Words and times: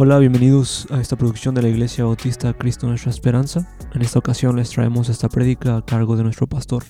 Hola, 0.00 0.20
bienvenidos 0.20 0.86
a 0.92 1.00
esta 1.00 1.16
producción 1.16 1.56
de 1.56 1.62
la 1.62 1.70
Iglesia 1.70 2.04
Bautista 2.04 2.52
Cristo 2.52 2.86
Nuestra 2.86 3.10
Esperanza. 3.10 3.68
En 3.92 4.02
esta 4.02 4.20
ocasión 4.20 4.54
les 4.54 4.70
traemos 4.70 5.08
esta 5.08 5.28
prédica 5.28 5.76
a 5.76 5.84
cargo 5.84 6.16
de 6.16 6.22
nuestro 6.22 6.46
pastor 6.46 6.84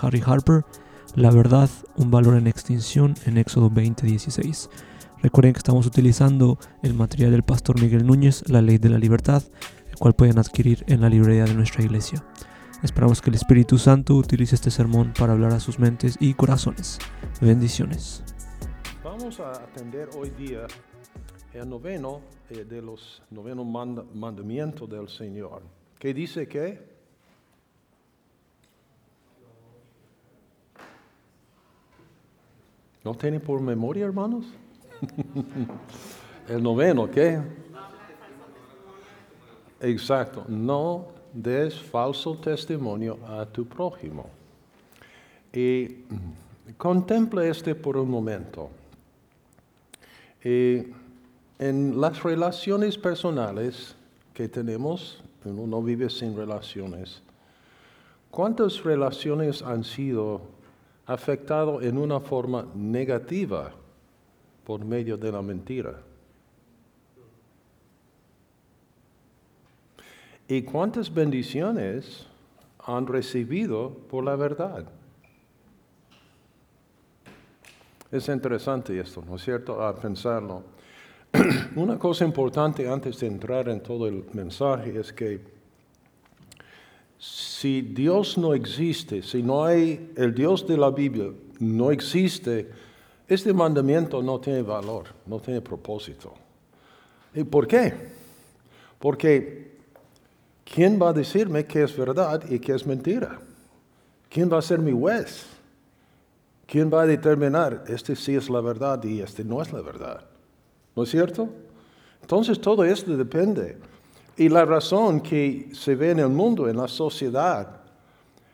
Harry 0.00 0.22
Harper, 0.24 0.64
La 1.14 1.30
verdad, 1.30 1.68
un 1.96 2.10
valor 2.10 2.38
en 2.38 2.46
extinción 2.46 3.16
en 3.26 3.36
Éxodo 3.36 3.68
20:16. 3.68 4.70
Recuerden 5.22 5.52
que 5.52 5.58
estamos 5.58 5.84
utilizando 5.84 6.58
el 6.82 6.94
material 6.94 7.32
del 7.32 7.42
pastor 7.42 7.78
Miguel 7.78 8.06
Núñez, 8.06 8.42
La 8.48 8.62
Ley 8.62 8.78
de 8.78 8.88
la 8.88 8.98
Libertad, 8.98 9.42
el 9.90 9.96
cual 9.96 10.14
pueden 10.14 10.38
adquirir 10.38 10.84
en 10.86 11.02
la 11.02 11.10
librería 11.10 11.44
de 11.44 11.52
nuestra 11.52 11.84
iglesia. 11.84 12.24
Esperamos 12.82 13.20
que 13.20 13.28
el 13.28 13.36
Espíritu 13.36 13.76
Santo 13.76 14.14
utilice 14.14 14.54
este 14.54 14.70
sermón 14.70 15.12
para 15.18 15.34
hablar 15.34 15.52
a 15.52 15.60
sus 15.60 15.78
mentes 15.78 16.16
y 16.18 16.32
corazones. 16.32 16.98
Bendiciones. 17.42 18.24
Vamos 19.04 19.38
a 19.38 19.50
atender 19.50 20.08
hoy 20.16 20.30
día 20.30 20.66
el 21.54 21.68
noveno 21.68 22.20
eh, 22.50 22.64
de 22.64 22.82
los 22.82 23.22
noveno 23.30 23.64
manda- 23.64 24.04
mandamientos 24.12 24.88
del 24.90 25.08
Señor, 25.08 25.62
que 25.98 26.12
dice 26.12 26.46
que 26.48 26.92
¿No 33.04 33.14
tiene 33.14 33.38
por 33.38 33.60
memoria, 33.60 34.06
hermanos? 34.06 34.46
el 36.48 36.62
noveno, 36.62 37.10
¿qué? 37.10 37.38
Exacto, 39.80 40.46
no 40.48 41.08
des 41.34 41.78
falso 41.78 42.34
testimonio 42.36 43.18
a 43.28 43.44
tu 43.44 43.66
prójimo. 43.66 44.26
Y 45.52 46.04
contemple 46.78 47.50
este 47.50 47.74
por 47.74 47.98
un 47.98 48.08
momento. 48.08 48.70
Eh, 50.42 50.90
en 51.58 52.00
las 52.00 52.22
relaciones 52.22 52.98
personales 52.98 53.94
que 54.32 54.48
tenemos, 54.48 55.22
uno 55.44 55.66
no 55.66 55.82
vive 55.82 56.10
sin 56.10 56.36
relaciones. 56.36 57.22
¿Cuántas 58.30 58.82
relaciones 58.82 59.62
han 59.62 59.84
sido 59.84 60.40
afectadas 61.06 61.82
en 61.84 61.98
una 61.98 62.18
forma 62.18 62.66
negativa 62.74 63.70
por 64.64 64.84
medio 64.84 65.16
de 65.16 65.30
la 65.30 65.42
mentira? 65.42 66.00
¿Y 70.48 70.62
cuántas 70.62 71.12
bendiciones 71.12 72.26
han 72.78 73.06
recibido 73.06 73.90
por 74.10 74.24
la 74.24 74.36
verdad? 74.36 74.84
Es 78.10 78.28
interesante 78.28 78.98
esto, 78.98 79.22
¿no 79.26 79.36
es 79.36 79.42
cierto? 79.42 79.82
A 79.82 79.94
pensarlo. 79.94 80.73
Una 81.76 81.98
cosa 81.98 82.24
importante 82.24 82.88
antes 82.88 83.18
de 83.18 83.26
entrar 83.26 83.68
en 83.68 83.80
todo 83.80 84.06
el 84.06 84.24
mensaje 84.32 84.98
es 84.98 85.12
que 85.12 85.40
si 87.18 87.82
Dios 87.82 88.38
no 88.38 88.54
existe, 88.54 89.22
si 89.22 89.42
no 89.42 89.64
hay 89.64 90.12
el 90.16 90.34
Dios 90.34 90.66
de 90.66 90.76
la 90.76 90.90
Biblia, 90.90 91.32
no 91.58 91.90
existe, 91.90 92.70
este 93.26 93.52
mandamiento 93.52 94.22
no 94.22 94.38
tiene 94.38 94.62
valor, 94.62 95.06
no 95.26 95.40
tiene 95.40 95.60
propósito. 95.60 96.34
¿Y 97.34 97.42
por 97.42 97.66
qué? 97.66 97.92
Porque 98.98 99.72
¿quién 100.64 101.00
va 101.00 101.08
a 101.08 101.12
decirme 101.12 101.64
que 101.64 101.82
es 101.82 101.96
verdad 101.96 102.44
y 102.48 102.60
que 102.60 102.74
es 102.74 102.86
mentira? 102.86 103.40
¿Quién 104.28 104.52
va 104.52 104.58
a 104.58 104.62
ser 104.62 104.78
mi 104.78 104.92
juez? 104.92 105.46
¿Quién 106.66 106.92
va 106.92 107.02
a 107.02 107.06
determinar 107.06 107.84
este 107.88 108.14
sí 108.14 108.36
es 108.36 108.48
la 108.48 108.60
verdad 108.60 109.02
y 109.02 109.20
este 109.20 109.42
no 109.42 109.60
es 109.62 109.72
la 109.72 109.80
verdad? 109.80 110.33
¿No 110.96 111.02
es 111.02 111.10
cierto? 111.10 111.48
Entonces 112.20 112.60
todo 112.60 112.84
esto 112.84 113.16
depende. 113.16 113.78
Y 114.36 114.48
la 114.48 114.64
razón 114.64 115.20
que 115.20 115.68
se 115.72 115.94
ve 115.94 116.10
en 116.10 116.20
el 116.20 116.28
mundo, 116.28 116.68
en 116.68 116.76
la 116.76 116.88
sociedad, 116.88 117.80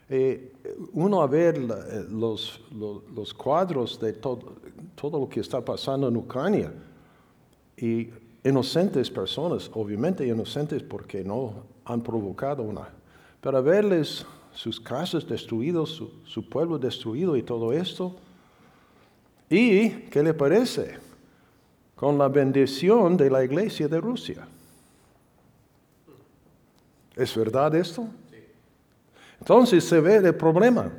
eh, 0.08 0.52
uno 0.92 1.23
a 1.23 1.27
ver 1.27 1.56
eh, 1.56 2.05
los, 2.11 2.61
los- 2.77 3.02
los 3.14 3.33
cuadros 3.34 3.98
de 4.00 4.12
todo, 4.14 4.55
todo 4.95 5.20
lo 5.20 5.29
que 5.29 5.40
está 5.40 5.64
pasando 5.64 6.08
en 6.08 6.17
Ucrania 6.17 6.73
y 7.77 8.08
inocentes 8.45 9.11
personas, 9.11 9.70
obviamente 9.74 10.27
inocentes 10.27 10.83
porque 10.83 11.23
no 11.24 11.55
han 11.84 12.02
provocado 12.02 12.62
una, 12.62 12.89
pero 13.40 13.62
verles 13.62 14.27
sus 14.52 14.80
casas 14.80 15.27
destruidas, 15.27 15.89
su, 15.90 16.11
su 16.24 16.46
pueblo 16.48 16.79
destruido 16.79 17.36
y 17.36 17.42
todo 17.42 17.73
esto, 17.73 18.17
¿y 19.48 19.90
qué 20.11 20.23
le 20.23 20.34
parece? 20.34 20.98
Con 22.00 22.16
la 22.16 22.28
bendición 22.28 23.14
de 23.18 23.28
la 23.28 23.44
iglesia 23.44 23.86
de 23.86 24.00
Rusia. 24.00 24.48
¿Es 27.14 27.36
verdad 27.36 27.74
esto? 27.74 28.08
Entonces 29.38 29.84
se 29.84 30.00
ve 30.00 30.16
el 30.16 30.34
problema. 30.34 30.90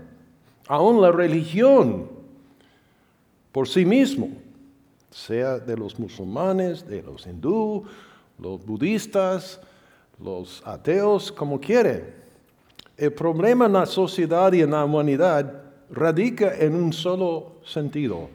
Aún 0.67 1.01
la 1.01 1.11
religión 1.11 2.07
por 3.51 3.67
sí 3.67 3.83
mismo, 3.83 4.29
sea 5.09 5.57
de 5.57 5.75
los 5.75 5.97
musulmanes, 5.97 6.87
de 6.87 7.01
los 7.01 7.25
hindú, 7.25 7.83
los 8.37 8.63
budistas, 8.63 9.59
los 10.23 10.61
ateos, 10.67 11.31
como 11.31 11.59
quiere. 11.59 12.13
El 12.95 13.11
problema 13.11 13.65
en 13.65 13.73
la 13.73 13.87
sociedad 13.87 14.53
y 14.53 14.61
en 14.61 14.69
la 14.69 14.85
humanidad 14.85 15.63
radica 15.89 16.55
en 16.55 16.75
un 16.75 16.93
solo 16.93 17.53
sentido. 17.65 18.29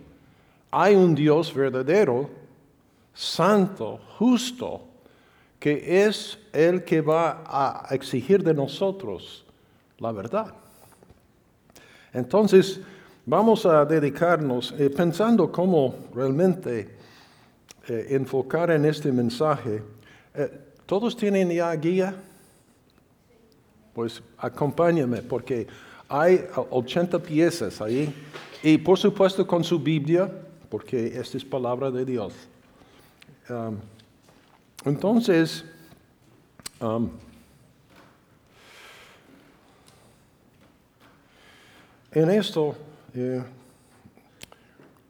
Hay 0.72 0.97
un 0.97 1.15
Dios 1.15 1.54
verdadero, 1.54 2.28
santo, 3.16 3.99
justo, 4.19 4.82
que 5.59 6.04
es 6.06 6.38
el 6.53 6.84
que 6.84 7.00
va 7.00 7.43
a 7.47 7.88
exigir 7.94 8.44
de 8.44 8.54
nosotros 8.54 9.47
la 9.99 10.12
verdad. 10.12 10.53
Entonces, 12.12 12.81
vamos 13.25 13.66
a 13.66 13.84
dedicarnos 13.84 14.75
eh, 14.78 14.91
pensando 14.91 15.50
cómo 15.50 15.94
realmente 16.15 16.97
eh, 17.88 18.06
enfocar 18.10 18.71
en 18.71 18.84
este 18.84 19.12
mensaje. 19.12 19.83
Eh, 20.34 20.60
¿Todos 20.87 21.16
tienen 21.16 21.50
ya 21.50 21.75
guía? 21.75 22.15
Pues 23.94 24.22
acompáñame 24.38 25.22
porque 25.22 25.66
hay 26.09 26.44
ah, 26.54 26.65
80 26.71 27.19
piezas 27.19 27.81
ahí 27.81 28.15
y 28.62 28.78
por 28.78 28.98
supuesto 28.98 29.47
con 29.47 29.65
su 29.65 29.78
Biblia, 29.78 30.31
porque 30.69 31.19
esta 31.19 31.37
es 31.37 31.44
palabra 31.44 31.91
de 31.91 32.04
Dios. 32.04 32.34
Um, 33.49 33.79
entonces, 34.84 35.65
um, 36.81 37.09
en 42.11 42.31
esto 42.31 42.75
eh, 43.15 43.41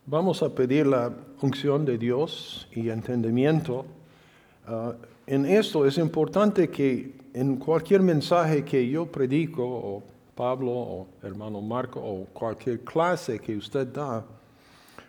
vamos 0.05 0.43
a 0.43 0.51
pedir 0.51 0.87
la 0.87 1.11
unción 1.41 1.87
de 1.87 1.97
Dios 1.97 2.69
y 2.73 2.91
entendimiento. 2.91 3.87
Ah, 4.67 4.93
en 5.27 5.47
esto 5.47 5.87
es 5.87 5.97
importante 5.97 6.69
que 6.69 7.15
en 7.33 7.57
cualquier 7.57 8.03
mensaje 8.03 8.65
que 8.65 8.87
yo 8.87 9.07
predico, 9.07 9.65
o 9.65 10.03
Pablo, 10.35 10.73
o 10.73 11.07
hermano 11.23 11.63
Marco, 11.63 12.01
o 12.01 12.27
cualquier 12.35 12.81
clase 12.81 13.39
que 13.39 13.57
usted 13.57 13.87
da, 13.87 14.25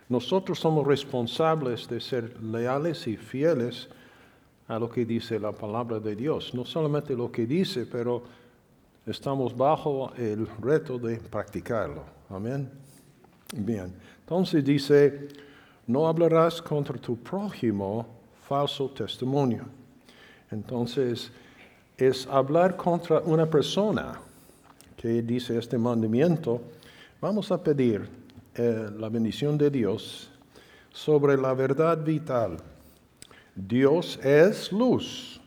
nosotros 0.09 0.59
somos 0.59 0.88
responsables 0.88 1.88
de 1.88 2.00
ser 2.00 2.41
leales 2.41 3.07
y 3.07 3.18
fieles 3.18 3.90
a 4.68 4.79
lo 4.79 4.90
que 4.90 5.06
dice 5.06 5.40
la 5.40 5.51
palabra 5.51 6.00
de 6.00 6.16
Dios. 6.16 6.53
No 6.53 6.66
solamente 6.66 7.16
lo 7.16 7.31
que 7.31 7.45
dice, 7.45 7.85
pero 7.85 8.23
estamos 9.06 9.56
bajo 9.56 10.13
el 10.16 10.47
reto 10.62 10.97
de 10.97 11.18
practicarlo. 11.18 12.03
Amén. 12.29 12.69
Bien. 13.53 13.94
Entonces 14.19 14.63
dice, 14.63 15.29
no 15.88 16.07
hablarás 16.07 16.62
contra 16.62 16.97
tu 16.97 17.18
prójimo 17.18 18.06
falso 18.47 18.89
testimonio. 18.89 19.65
Entonces, 20.51 21.31
es 21.98 22.27
hablar 22.27 22.77
contra 22.77 23.19
una 23.19 23.45
persona 23.45 24.19
que 24.95 25.21
dice 25.21 25.57
este 25.57 25.77
mandamiento. 25.77 26.62
Vamos 27.19 27.51
a 27.51 27.62
pedir 27.62 28.07
eh, 28.57 28.89
la 28.98 29.09
bendición 29.09 29.57
de 29.57 29.69
Dios 29.69 30.30
sobre 30.92 31.38
la 31.38 31.54
verdad 31.54 32.04
vital. 32.04 32.57
Dios 33.56 34.19
es 34.24 34.71
luz. 34.71 35.39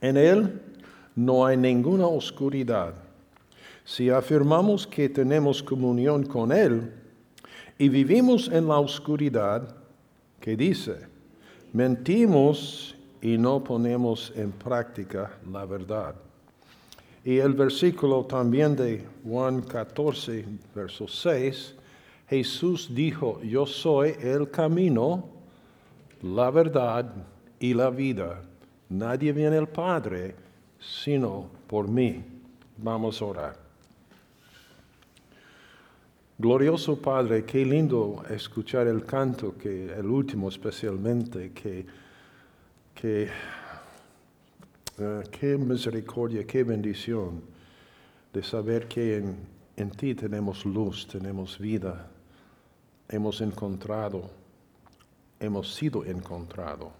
En 0.00 0.16
Él 0.16 0.60
no 1.16 1.46
hay 1.46 1.56
ninguna 1.56 2.06
oscuridad. 2.06 2.94
Si 3.84 4.10
afirmamos 4.10 4.86
que 4.86 5.08
tenemos 5.08 5.62
comunión 5.62 6.24
con 6.24 6.52
Él 6.52 6.92
y 7.78 7.88
vivimos 7.88 8.48
en 8.48 8.68
la 8.68 8.78
oscuridad, 8.78 9.74
¿qué 10.38 10.54
dice? 10.54 10.96
Mentimos 11.72 12.94
y 13.22 13.38
no 13.38 13.64
ponemos 13.64 14.32
en 14.36 14.52
práctica 14.52 15.30
la 15.50 15.64
verdad. 15.64 16.14
Y 17.24 17.38
el 17.38 17.54
versículo 17.54 18.24
también 18.24 18.76
de 18.76 19.04
Juan 19.24 19.62
14, 19.62 20.44
verso 20.74 21.08
6, 21.08 21.74
Jesús 22.28 22.94
dijo, 22.94 23.40
yo 23.42 23.64
soy 23.64 24.14
el 24.20 24.50
camino, 24.50 25.24
la 26.22 26.50
verdad 26.50 27.14
y 27.58 27.72
la 27.72 27.90
vida. 27.90 28.42
Nadie 28.90 29.32
viene 29.32 29.56
al 29.56 29.68
Padre 29.68 30.34
sino 30.78 31.50
por 31.66 31.88
mí. 31.88 32.22
Vamos 32.76 33.20
a 33.20 33.24
orar. 33.24 33.56
Glorioso 36.38 37.00
Padre, 37.00 37.44
qué 37.44 37.64
lindo 37.64 38.22
escuchar 38.30 38.86
el 38.86 39.04
canto, 39.04 39.56
que 39.58 39.92
el 39.92 40.06
último 40.06 40.48
especialmente, 40.48 41.50
que, 41.50 41.84
que 42.94 43.28
eh, 44.98 45.22
qué 45.32 45.58
misericordia, 45.58 46.46
qué 46.46 46.62
bendición 46.62 47.42
de 48.32 48.42
saber 48.44 48.86
que 48.86 49.16
en, 49.16 49.36
en 49.76 49.90
ti 49.90 50.14
tenemos 50.14 50.64
luz, 50.64 51.08
tenemos 51.08 51.58
vida, 51.58 52.08
hemos 53.08 53.40
encontrado, 53.40 54.30
hemos 55.40 55.74
sido 55.74 56.04
encontrado. 56.04 56.92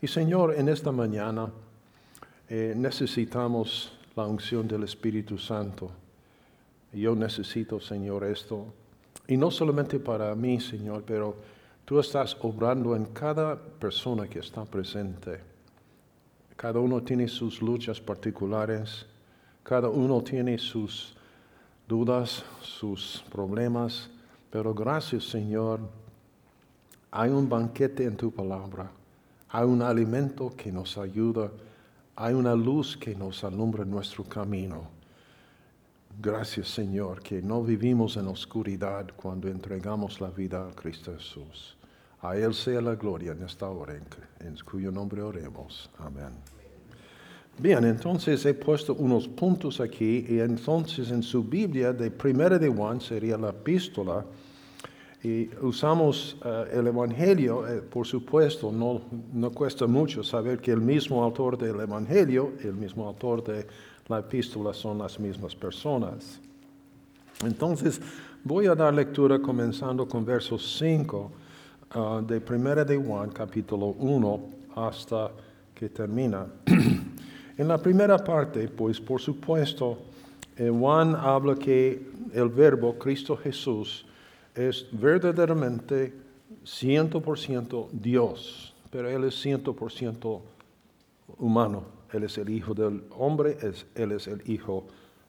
Y 0.00 0.06
Señor, 0.06 0.54
en 0.56 0.68
esta 0.68 0.92
mañana 0.92 1.50
eh, 2.48 2.72
necesitamos 2.76 3.92
la 4.14 4.26
unción 4.26 4.68
del 4.68 4.84
Espíritu 4.84 5.38
Santo. 5.38 5.90
Yo 6.92 7.14
necesito, 7.14 7.80
Señor, 7.80 8.24
esto. 8.24 8.66
Y 9.26 9.36
no 9.36 9.50
solamente 9.50 9.98
para 9.98 10.34
mí, 10.34 10.60
Señor, 10.60 11.02
pero 11.04 11.36
tú 11.84 11.98
estás 11.98 12.36
obrando 12.40 12.96
en 12.96 13.06
cada 13.06 13.56
persona 13.56 14.28
que 14.28 14.38
está 14.38 14.64
presente. 14.64 15.40
Cada 16.56 16.80
uno 16.80 17.02
tiene 17.02 17.28
sus 17.28 17.60
luchas 17.60 18.00
particulares, 18.00 19.06
cada 19.62 19.88
uno 19.88 20.22
tiene 20.22 20.58
sus 20.58 21.14
dudas, 21.86 22.44
sus 22.62 23.24
problemas, 23.30 24.10
pero 24.50 24.74
gracias, 24.74 25.24
Señor, 25.24 25.80
hay 27.10 27.30
un 27.30 27.48
banquete 27.48 28.04
en 28.04 28.16
tu 28.16 28.30
palabra, 28.30 28.90
hay 29.48 29.64
un 29.64 29.82
alimento 29.82 30.52
que 30.56 30.70
nos 30.70 30.98
ayuda, 30.98 31.50
hay 32.16 32.34
una 32.34 32.54
luz 32.54 32.96
que 32.96 33.14
nos 33.14 33.44
alumbra 33.44 33.84
nuestro 33.84 34.24
camino. 34.24 34.98
Gracias 36.20 36.68
Señor 36.70 37.22
que 37.22 37.40
no 37.40 37.62
vivimos 37.62 38.16
en 38.16 38.26
oscuridad 38.26 39.06
cuando 39.14 39.46
entregamos 39.46 40.20
la 40.20 40.30
vida 40.30 40.66
a 40.66 40.74
Cristo 40.74 41.14
Jesús. 41.16 41.76
A 42.20 42.36
Él 42.36 42.54
sea 42.54 42.80
la 42.80 42.96
gloria 42.96 43.30
en 43.30 43.44
esta 43.44 43.68
hora, 43.68 43.94
en, 43.94 44.56
cuyo 44.64 44.90
nombre 44.90 45.22
oremos. 45.22 45.88
Amén. 45.96 46.57
Bien, 47.60 47.84
entonces 47.84 48.46
he 48.46 48.54
puesto 48.54 48.94
unos 48.94 49.26
puntos 49.26 49.80
aquí 49.80 50.24
y 50.28 50.38
entonces 50.38 51.10
en 51.10 51.24
su 51.24 51.42
Biblia 51.42 51.92
de 51.92 52.08
Primera 52.08 52.56
de 52.56 52.68
Juan 52.68 53.00
sería 53.00 53.36
la 53.36 53.48
epístola 53.48 54.24
y 55.24 55.50
usamos 55.60 56.36
eh, 56.44 56.68
el 56.74 56.86
Evangelio, 56.86 57.66
eh, 57.66 57.82
por 57.82 58.06
supuesto, 58.06 58.70
no, 58.70 59.00
no 59.32 59.50
cuesta 59.50 59.88
mucho 59.88 60.22
saber 60.22 60.60
que 60.60 60.70
el 60.70 60.80
mismo 60.80 61.24
autor 61.24 61.58
del 61.58 61.80
Evangelio, 61.80 62.52
el 62.62 62.74
mismo 62.74 63.08
autor 63.08 63.42
de 63.42 63.66
la 64.06 64.20
epístola 64.20 64.72
son 64.72 64.98
las 64.98 65.18
mismas 65.18 65.56
personas. 65.56 66.40
Entonces, 67.44 68.00
voy 68.44 68.66
a 68.66 68.76
dar 68.76 68.94
lectura 68.94 69.40
comenzando 69.40 70.06
con 70.06 70.24
versos 70.24 70.78
5 70.78 71.32
ah, 71.90 72.22
de 72.24 72.40
Primera 72.40 72.84
de 72.84 72.96
Juan, 72.96 73.30
capítulo 73.30 73.86
1, 73.98 74.40
hasta 74.76 75.32
que 75.74 75.88
termina. 75.88 76.46
en 77.58 77.68
la 77.68 77.76
primera 77.76 78.16
parte, 78.16 78.68
pues 78.68 79.00
por 79.00 79.20
supuesto, 79.20 79.98
Juan 80.56 81.14
habla 81.14 81.56
que 81.56 82.06
el 82.32 82.48
verbo 82.48 82.96
Cristo 82.98 83.36
Jesús 83.36 84.06
es 84.54 84.86
verdaderamente 84.92 86.12
100% 86.64 87.90
Dios, 87.92 88.74
pero 88.90 89.08
Él 89.08 89.24
es 89.24 89.44
100% 89.44 90.40
humano. 91.38 91.98
Él 92.12 92.24
es 92.24 92.38
el 92.38 92.48
Hijo 92.48 92.74
del 92.74 93.04
hombre, 93.18 93.58
es, 93.60 93.86
Él 93.94 94.12
es 94.12 94.26
el 94.26 94.42
Hijo 94.48 94.86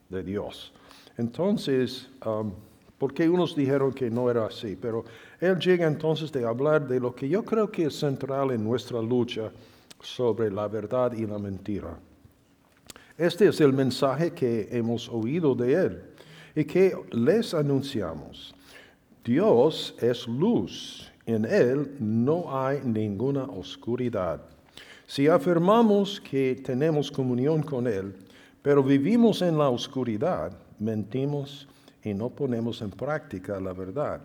de 0.08 0.22
Dios. 0.22 0.72
Entonces, 1.16 2.08
um, 2.24 2.52
porque 2.98 3.28
unos 3.28 3.54
dijeron 3.54 3.92
que 3.92 4.10
no 4.10 4.30
era 4.30 4.46
así, 4.46 4.76
pero 4.80 5.04
Él 5.40 5.58
llega 5.58 5.86
entonces 5.86 6.32
de 6.32 6.44
hablar 6.46 6.86
de 6.86 7.00
lo 7.00 7.14
que 7.14 7.28
yo 7.28 7.44
creo 7.44 7.70
que 7.70 7.86
es 7.86 7.98
central 7.98 8.50
en 8.50 8.64
nuestra 8.64 9.00
lucha 9.02 9.50
sobre 10.00 10.50
la 10.50 10.68
verdad 10.68 11.12
y 11.12 11.26
la 11.26 11.38
mentira. 11.38 11.98
Este 13.20 13.48
es 13.48 13.60
el 13.60 13.74
mensaje 13.74 14.32
que 14.32 14.66
hemos 14.72 15.06
oído 15.10 15.54
de 15.54 15.74
Él 15.74 16.02
y 16.56 16.64
que 16.64 16.96
les 17.10 17.52
anunciamos. 17.52 18.54
Dios 19.22 19.94
es 20.00 20.26
luz, 20.26 21.12
en 21.26 21.44
Él 21.44 21.96
no 22.00 22.46
hay 22.48 22.80
ninguna 22.82 23.42
oscuridad. 23.44 24.40
Si 25.06 25.28
afirmamos 25.28 26.18
que 26.18 26.62
tenemos 26.64 27.10
comunión 27.10 27.62
con 27.62 27.86
Él, 27.86 28.14
pero 28.62 28.82
vivimos 28.82 29.42
en 29.42 29.58
la 29.58 29.68
oscuridad, 29.68 30.56
mentimos 30.78 31.68
y 32.02 32.14
no 32.14 32.30
ponemos 32.30 32.80
en 32.80 32.90
práctica 32.90 33.60
la 33.60 33.74
verdad. 33.74 34.22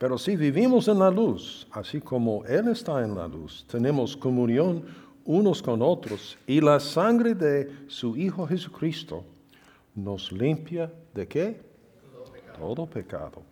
Pero 0.00 0.18
si 0.18 0.34
vivimos 0.34 0.88
en 0.88 0.98
la 0.98 1.12
luz, 1.12 1.68
así 1.70 2.00
como 2.00 2.44
Él 2.46 2.66
está 2.66 3.04
en 3.04 3.14
la 3.14 3.28
luz, 3.28 3.64
tenemos 3.70 4.16
comunión 4.16 5.05
unos 5.26 5.62
con 5.62 5.82
otros 5.82 6.38
y 6.46 6.60
la 6.60 6.80
sangre 6.80 7.34
de 7.34 7.70
su 7.88 8.16
Hijo 8.16 8.46
Jesucristo 8.46 9.24
nos 9.94 10.32
limpia 10.32 10.90
de 11.14 11.26
qué? 11.26 11.60
Todo 12.58 12.86
pecado. 12.86 13.42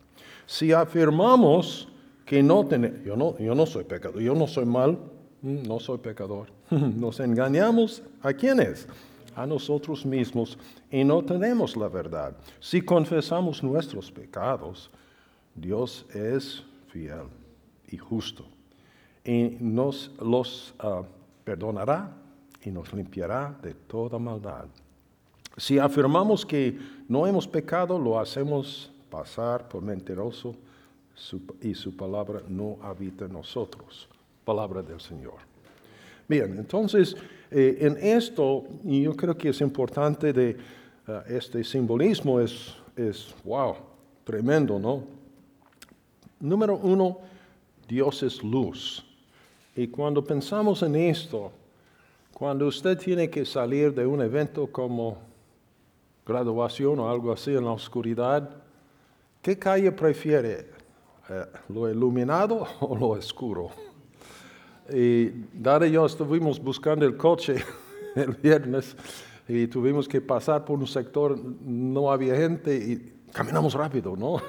Si 0.46 0.72
afirmamos 0.72 1.88
que 2.24 2.42
no 2.42 2.64
tenemos, 2.64 3.04
yo 3.04 3.16
no, 3.16 3.38
yo 3.38 3.54
no 3.54 3.66
soy 3.66 3.84
pecado, 3.84 4.18
yo 4.20 4.34
no 4.34 4.46
soy 4.46 4.64
mal, 4.64 4.98
Mm, 5.44 5.68
no 5.68 5.78
soy 5.78 5.98
pecador. 5.98 6.48
Nos 6.70 7.20
engañamos 7.20 8.02
a 8.22 8.32
quiénes? 8.32 8.88
A 9.36 9.46
nosotros 9.46 10.06
mismos 10.06 10.56
y 10.90 11.04
no 11.04 11.22
tenemos 11.22 11.76
la 11.76 11.88
verdad. 11.88 12.34
Si 12.60 12.80
confesamos 12.80 13.62
nuestros 13.62 14.10
pecados, 14.10 14.90
Dios 15.54 16.06
es 16.14 16.62
fiel 16.88 17.26
y 17.88 17.98
justo 17.98 18.46
y 19.24 19.56
nos 19.60 20.10
los 20.20 20.74
ah, 20.78 21.02
perdonará 21.44 22.10
y 22.62 22.70
nos 22.70 22.92
limpiará 22.92 23.56
de 23.62 23.74
toda 23.74 24.18
maldad. 24.18 24.66
Si 25.56 25.78
afirmamos 25.78 26.44
que 26.44 26.76
no 27.08 27.26
hemos 27.26 27.46
pecado, 27.46 27.98
lo 27.98 28.18
hacemos 28.18 28.90
pasar 29.10 29.68
por 29.68 29.82
mentiroso 29.82 30.56
y 31.60 31.74
su 31.74 31.96
palabra 31.96 32.42
no 32.48 32.78
habita 32.82 33.26
en 33.26 33.34
nosotros 33.34 34.08
palabra 34.44 34.82
del 34.82 35.00
Señor. 35.00 35.34
Bien, 36.28 36.56
entonces, 36.58 37.16
eh, 37.50 37.78
en 37.80 37.96
esto, 37.96 38.64
yo 38.82 39.16
creo 39.16 39.36
que 39.36 39.50
es 39.50 39.60
importante 39.60 40.32
de 40.32 40.50
eh, 40.50 41.22
este 41.28 41.64
simbolismo, 41.64 42.40
es, 42.40 42.74
es, 42.96 43.34
wow, 43.44 43.74
tremendo, 44.24 44.78
¿no? 44.78 45.04
Número 46.40 46.76
uno, 46.76 47.18
Dios 47.88 48.22
es 48.22 48.42
luz. 48.42 49.04
Y 49.76 49.88
cuando 49.88 50.22
pensamos 50.22 50.82
en 50.82 50.94
esto, 50.94 51.50
cuando 52.32 52.66
usted 52.66 52.96
tiene 52.96 53.28
que 53.28 53.44
salir 53.44 53.92
de 53.92 54.06
un 54.06 54.20
evento 54.22 54.68
como 54.68 55.18
graduación 56.24 56.98
o 57.00 57.10
algo 57.10 57.32
así 57.32 57.54
en 57.54 57.64
la 57.64 57.72
oscuridad, 57.72 58.50
¿qué 59.42 59.58
calle 59.58 59.90
prefiere? 59.92 60.70
Eh, 61.28 61.44
¿Lo 61.68 61.90
iluminado 61.90 62.66
o 62.80 62.96
lo 62.96 63.08
oscuro? 63.08 63.70
Y 64.92 65.30
Dara 65.52 65.86
y 65.86 65.92
yo 65.92 66.06
estuvimos 66.06 66.62
buscando 66.62 67.04
el 67.04 67.16
coche 67.16 67.56
el 68.14 68.32
viernes 68.32 68.96
y 69.48 69.66
tuvimos 69.66 70.06
que 70.06 70.20
pasar 70.20 70.64
por 70.64 70.78
un 70.78 70.86
sector, 70.86 71.38
no 71.38 72.12
había 72.12 72.36
gente 72.36 72.76
y 72.76 73.12
caminamos 73.32 73.74
rápido, 73.74 74.16
¿no? 74.16 74.40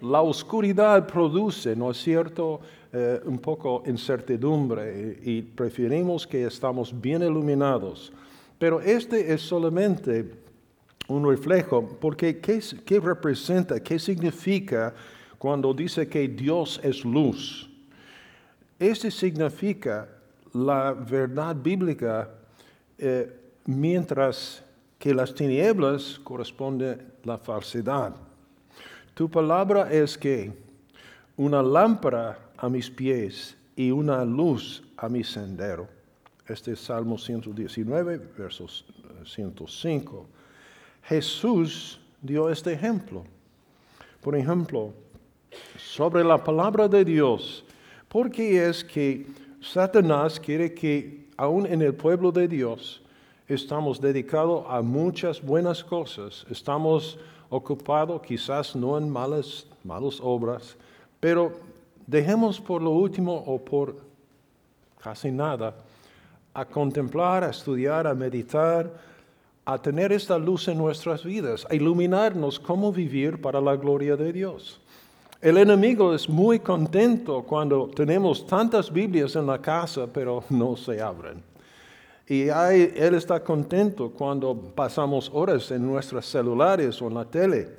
La 0.00 0.22
oscuridad 0.22 1.06
produce, 1.06 1.74
¿no 1.74 1.90
es 1.90 1.98
cierto?, 1.98 2.60
eh, 2.90 3.20
un 3.26 3.38
poco 3.38 3.82
incertidumbre 3.84 5.18
y, 5.22 5.42
preferimos 5.42 6.26
que 6.26 6.46
estamos 6.46 6.98
bien 6.98 7.22
iluminados. 7.22 8.10
Pero 8.58 8.80
este 8.80 9.30
es 9.32 9.42
solamente 9.42 10.32
un 11.06 11.28
reflejo, 11.28 11.86
porque 12.00 12.38
¿qué, 12.38 12.62
¿qué 12.86 12.98
representa, 12.98 13.78
qué 13.80 13.98
significa 13.98 14.94
cuando 15.38 15.74
dice 15.74 16.08
que 16.08 16.28
Dios 16.28 16.80
es 16.82 17.04
luz? 17.04 17.68
Este 18.78 19.10
significa 19.10 20.08
la 20.54 20.92
verdad 20.92 21.54
bíblica, 21.54 22.30
eh, 22.96 23.30
mientras 23.66 24.64
que 24.98 25.12
las 25.12 25.34
tinieblas 25.34 26.18
corresponde 26.24 26.98
la 27.24 27.36
falsedad. 27.36 28.27
Tu 29.18 29.28
palabra 29.28 29.90
es 29.90 30.16
que 30.16 30.52
una 31.36 31.60
lámpara 31.60 32.38
a 32.56 32.68
mis 32.68 32.88
pies 32.88 33.56
y 33.74 33.90
una 33.90 34.24
luz 34.24 34.80
a 34.96 35.08
mi 35.08 35.24
sendero. 35.24 35.88
Este 36.46 36.74
es 36.74 36.78
Salmo 36.78 37.18
119, 37.18 38.16
versos 38.38 38.84
105. 39.24 40.24
Jesús 41.02 42.00
dio 42.22 42.48
este 42.48 42.72
ejemplo. 42.72 43.24
Por 44.20 44.36
ejemplo, 44.36 44.94
sobre 45.76 46.22
la 46.22 46.38
palabra 46.44 46.86
de 46.86 47.04
Dios, 47.04 47.64
¿Por 48.08 48.30
qué 48.30 48.68
es 48.68 48.84
que 48.84 49.26
Satanás 49.60 50.38
quiere 50.38 50.72
que 50.72 51.26
aún 51.36 51.66
en 51.66 51.82
el 51.82 51.92
pueblo 51.92 52.30
de 52.30 52.46
Dios 52.46 53.02
estamos 53.48 54.00
dedicados 54.00 54.64
a 54.68 54.80
muchas 54.80 55.42
buenas 55.42 55.82
cosas, 55.82 56.46
estamos 56.48 57.18
ocupados 57.50 58.22
quizás 58.22 58.74
no 58.76 58.98
en 58.98 59.08
malas, 59.08 59.66
malas 59.84 60.20
obras, 60.22 60.76
pero 61.20 61.52
dejemos 62.06 62.60
por 62.60 62.82
lo 62.82 62.90
último 62.90 63.34
o 63.34 63.58
por 63.58 63.96
casi 64.98 65.30
nada 65.30 65.74
a 66.54 66.64
contemplar, 66.64 67.44
a 67.44 67.50
estudiar, 67.50 68.06
a 68.06 68.14
meditar, 68.14 68.90
a 69.64 69.78
tener 69.78 70.12
esta 70.12 70.38
luz 70.38 70.66
en 70.68 70.78
nuestras 70.78 71.22
vidas, 71.22 71.66
a 71.70 71.74
iluminarnos 71.74 72.58
cómo 72.58 72.90
vivir 72.90 73.40
para 73.40 73.60
la 73.60 73.76
gloria 73.76 74.16
de 74.16 74.32
Dios. 74.32 74.80
El 75.40 75.56
enemigo 75.58 76.14
es 76.14 76.28
muy 76.28 76.58
contento 76.58 77.42
cuando 77.42 77.88
tenemos 77.94 78.44
tantas 78.46 78.92
Biblias 78.92 79.36
en 79.36 79.46
la 79.46 79.60
casa, 79.60 80.08
pero 80.12 80.42
no 80.48 80.76
se 80.76 81.00
abren. 81.00 81.42
Y 82.28 82.48
él 82.50 83.14
está 83.14 83.42
contento 83.42 84.10
cuando 84.10 84.54
pasamos 84.54 85.30
horas 85.32 85.70
en 85.70 85.86
nuestros 85.86 86.26
celulares 86.26 87.00
o 87.00 87.08
en 87.08 87.14
la 87.14 87.24
tele. 87.24 87.70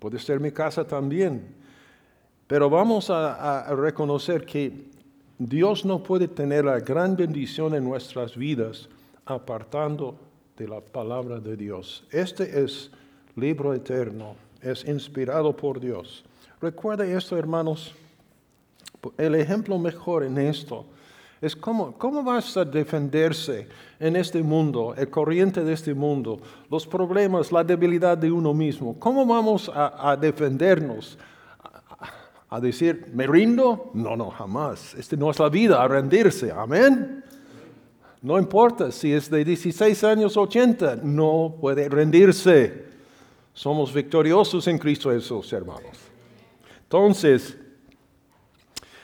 Puede 0.00 0.18
ser 0.18 0.40
mi 0.40 0.50
casa 0.50 0.84
también. 0.84 1.54
Pero 2.48 2.68
vamos 2.68 3.10
a, 3.10 3.72
reconocer 3.76 4.44
que 4.44 4.90
Dios 5.38 5.84
no 5.84 6.02
puede 6.02 6.26
tener 6.26 6.64
la 6.64 6.80
gran 6.80 7.16
bendición 7.16 7.72
en 7.76 7.84
nuestras 7.84 8.36
vidas 8.36 8.88
apartando 9.24 10.18
de 10.56 10.66
la 10.66 10.80
palabra 10.80 11.38
de 11.38 11.56
Dios. 11.56 12.04
Este 12.10 12.64
es 12.64 12.90
libro 13.36 13.72
eterno, 13.72 14.34
es 14.60 14.84
inspirado 14.84 15.56
por 15.56 15.78
Dios. 15.78 16.24
Recuerda 16.60 17.06
esto, 17.06 17.36
hermanos. 17.36 17.94
El 19.16 19.36
ejemplo 19.36 19.78
mejor 19.78 20.24
en 20.24 20.38
esto 20.38 20.86
es 21.40 21.56
cómo, 21.56 21.92
cómo 21.96 22.22
vas 22.22 22.56
a 22.56 22.64
defenderse 22.64 23.66
en 23.98 24.16
este 24.16 24.42
mundo, 24.42 24.94
el 24.96 25.08
corriente 25.08 25.64
de 25.64 25.72
este 25.72 25.94
mundo, 25.94 26.38
los 26.70 26.86
problemas, 26.86 27.50
la 27.50 27.64
debilidad 27.64 28.18
de 28.18 28.30
uno 28.30 28.52
mismo. 28.52 28.98
¿Cómo 28.98 29.24
vamos 29.24 29.70
a, 29.74 30.16
defendernos? 30.20 31.18
A, 32.50 32.60
decir, 32.60 33.06
¿me 33.14 33.26
rindo? 33.26 33.90
No, 33.94 34.16
no, 34.16 34.30
jamás. 34.30 34.94
Este 34.94 35.16
no 35.16 35.30
es 35.30 35.38
la 35.38 35.48
vida, 35.48 35.82
a 35.82 35.88
rendirse. 35.88 36.52
Amén. 36.52 37.24
No 38.20 38.38
importa 38.38 38.92
si 38.92 39.12
es 39.12 39.30
de 39.30 39.42
16 39.42 40.04
años 40.04 40.36
o 40.36 40.42
80, 40.42 40.96
no 41.02 41.56
puede 41.58 41.88
rendirse. 41.88 42.84
Somos 43.54 43.94
victoriosos 43.94 44.66
en 44.68 44.78
Cristo 44.78 45.10
Jesús, 45.10 45.50
hermanos. 45.54 45.96
Entonces, 46.82 47.56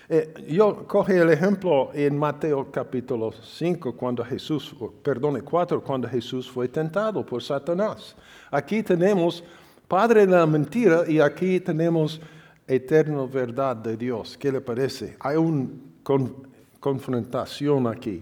eh, 0.09 0.47
yo 0.49 0.87
coge 0.87 1.19
el 1.19 1.31
ejemplo 1.31 1.91
en 1.93 2.17
Mateo 2.17 2.71
capítulo 2.71 3.33
5, 3.33 3.97
cuando 3.97 4.25
Jesús, 4.25 4.75
perdone, 5.03 5.43
4, 5.43 5.83
cuando 5.83 6.09
Jesús 6.09 6.49
fue 6.51 6.69
tentado 6.69 7.27
por 7.27 7.43
Satanás. 7.43 8.15
Aquí 8.51 8.83
tenemos 8.83 9.43
Padre 9.89 10.27
de 10.27 10.33
la 10.33 10.47
mentira 10.47 11.05
y 11.09 11.21
aquí 11.21 11.61
tenemos 11.61 12.21
eterna 12.67 13.25
verdad 13.27 13.77
de 13.77 13.97
Dios. 13.97 14.37
¿Qué 14.37 14.51
le 14.51 14.61
parece? 14.61 15.17
Hay 15.21 15.37
una 15.37 15.69
confrontación 16.81 17.87
aquí. 17.87 18.21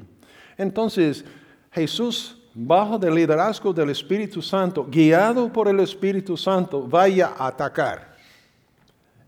Entonces, 0.58 1.24
Jesús, 1.72 2.38
bajo 2.52 3.00
el 3.02 3.14
liderazgo 3.14 3.72
del 3.72 3.90
Espíritu 3.90 4.42
Santo, 4.42 4.86
guiado 4.90 5.50
por 5.50 5.68
el 5.68 5.80
Espíritu 5.80 6.36
Santo, 6.36 6.86
vaya 6.86 7.32
a 7.36 7.48
atacar. 7.48 8.13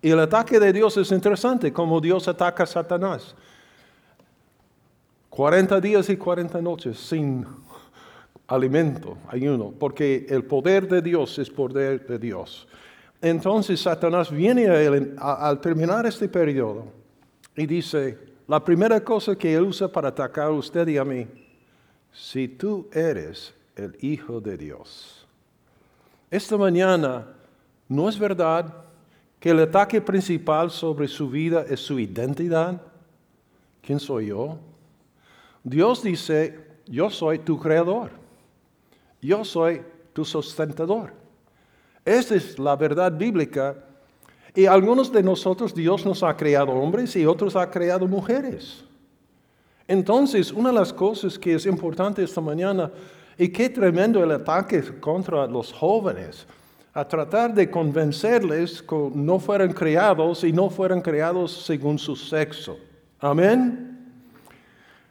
Y 0.07 0.11
el 0.13 0.21
ataque 0.21 0.61
de 0.61 0.73
Dios 0.73 0.97
es 0.99 1.11
interesante, 1.11 1.73
como 1.73 2.01
Dios 2.01 2.29
ataca 2.29 2.63
a 2.63 2.67
Satanás. 2.67 3.35
40 5.31 5.81
días 5.81 6.09
y 6.09 6.17
40 6.17 6.63
noches 6.63 6.97
sin 6.97 7.45
alimento, 8.47 9.19
ayuno, 9.27 9.75
porque 9.77 10.25
el 10.29 10.45
poder 10.45 10.87
de 10.87 11.03
Dios 11.03 11.37
es 11.41 11.51
poder 11.51 12.07
de 12.07 12.21
Dios. 12.21 12.69
Entonces 13.21 13.81
Satanás 13.81 14.31
viene 14.31 14.69
a 14.69 14.81
él 14.81 15.17
al 15.19 15.61
terminar 15.61 16.07
este 16.07 16.29
periodo 16.29 16.85
y 17.57 17.67
dice, 17.67 18.17
la 18.47 18.65
primera 18.65 19.01
cosa 19.01 19.35
que 19.35 19.57
él 19.57 19.65
usa 19.65 19.89
para 19.89 20.11
atacar 20.11 20.47
a 20.47 20.53
usted 20.53 20.87
y 20.87 20.99
a 20.99 21.05
mí, 21.05 21.27
si 22.13 22.47
tú 22.47 22.89
eres 22.93 23.53
el 23.75 23.97
Hijo 24.03 24.41
de 24.41 24.57
Dios. 24.57 25.27
Esta 26.31 26.57
mañana, 26.57 27.27
¿no 27.89 28.09
es 28.09 28.17
verdad 28.17 28.86
el 29.49 29.61
ataque 29.61 30.01
principal 30.01 30.71
sobre 30.71 31.09
su 31.09 31.29
vida 31.29 31.65
es 31.69 31.81
su 31.81 31.99
identidad. 31.99 32.81
¿Quién 33.83 34.01
soy 34.01 34.27
yo? 34.27 34.59
Dios 35.63 36.03
dice, 36.03 36.67
yo 36.87 37.11
soy 37.11 37.39
tu 37.41 37.59
creador. 37.59 38.11
Yo 39.21 39.45
soy 39.45 39.83
tu 40.13 40.25
sustentador. 40.25 41.13
Esta 42.05 42.35
es 42.35 42.59
la 42.59 42.77
verdad 42.77 43.13
bíblica. 43.13 43.77
Y 44.55 44.67
algunos 44.67 45.13
de 45.13 45.23
nosotros 45.23 45.75
Dios 45.75 46.07
nos 46.07 46.23
ha 46.23 46.37
creado 46.37 46.73
hombres 46.73 47.15
y 47.17 47.27
otros 47.27 47.57
ha 47.57 47.71
creado 47.71 48.07
mujeres. 48.07 48.85
Entonces, 49.89 50.51
una 50.53 50.71
de 50.71 50.77
las 50.77 50.93
cosas 50.93 51.39
que 51.39 51.55
es 51.55 51.67
importante 51.67 52.23
esta 52.23 52.41
mañana, 52.41 52.91
y 53.39 53.49
qué 53.49 53.69
tremendo 53.69 54.23
el 54.25 54.31
ataque 54.31 54.83
contra 54.99 55.47
los 55.47 55.73
jóvenes, 55.73 56.47
a 56.97 57.07
tratar 57.07 57.53
de 57.53 57.71
convencerles 57.71 58.81
que 58.81 59.11
no 59.15 59.39
fueran 59.39 59.71
creados 59.75 60.43
y 60.45 60.51
no 60.51 60.71
fueran 60.71 61.03
creados 61.03 61.53
según 61.53 61.99
su 61.99 62.17
sexo. 62.17 62.79
Amén. 63.21 64.15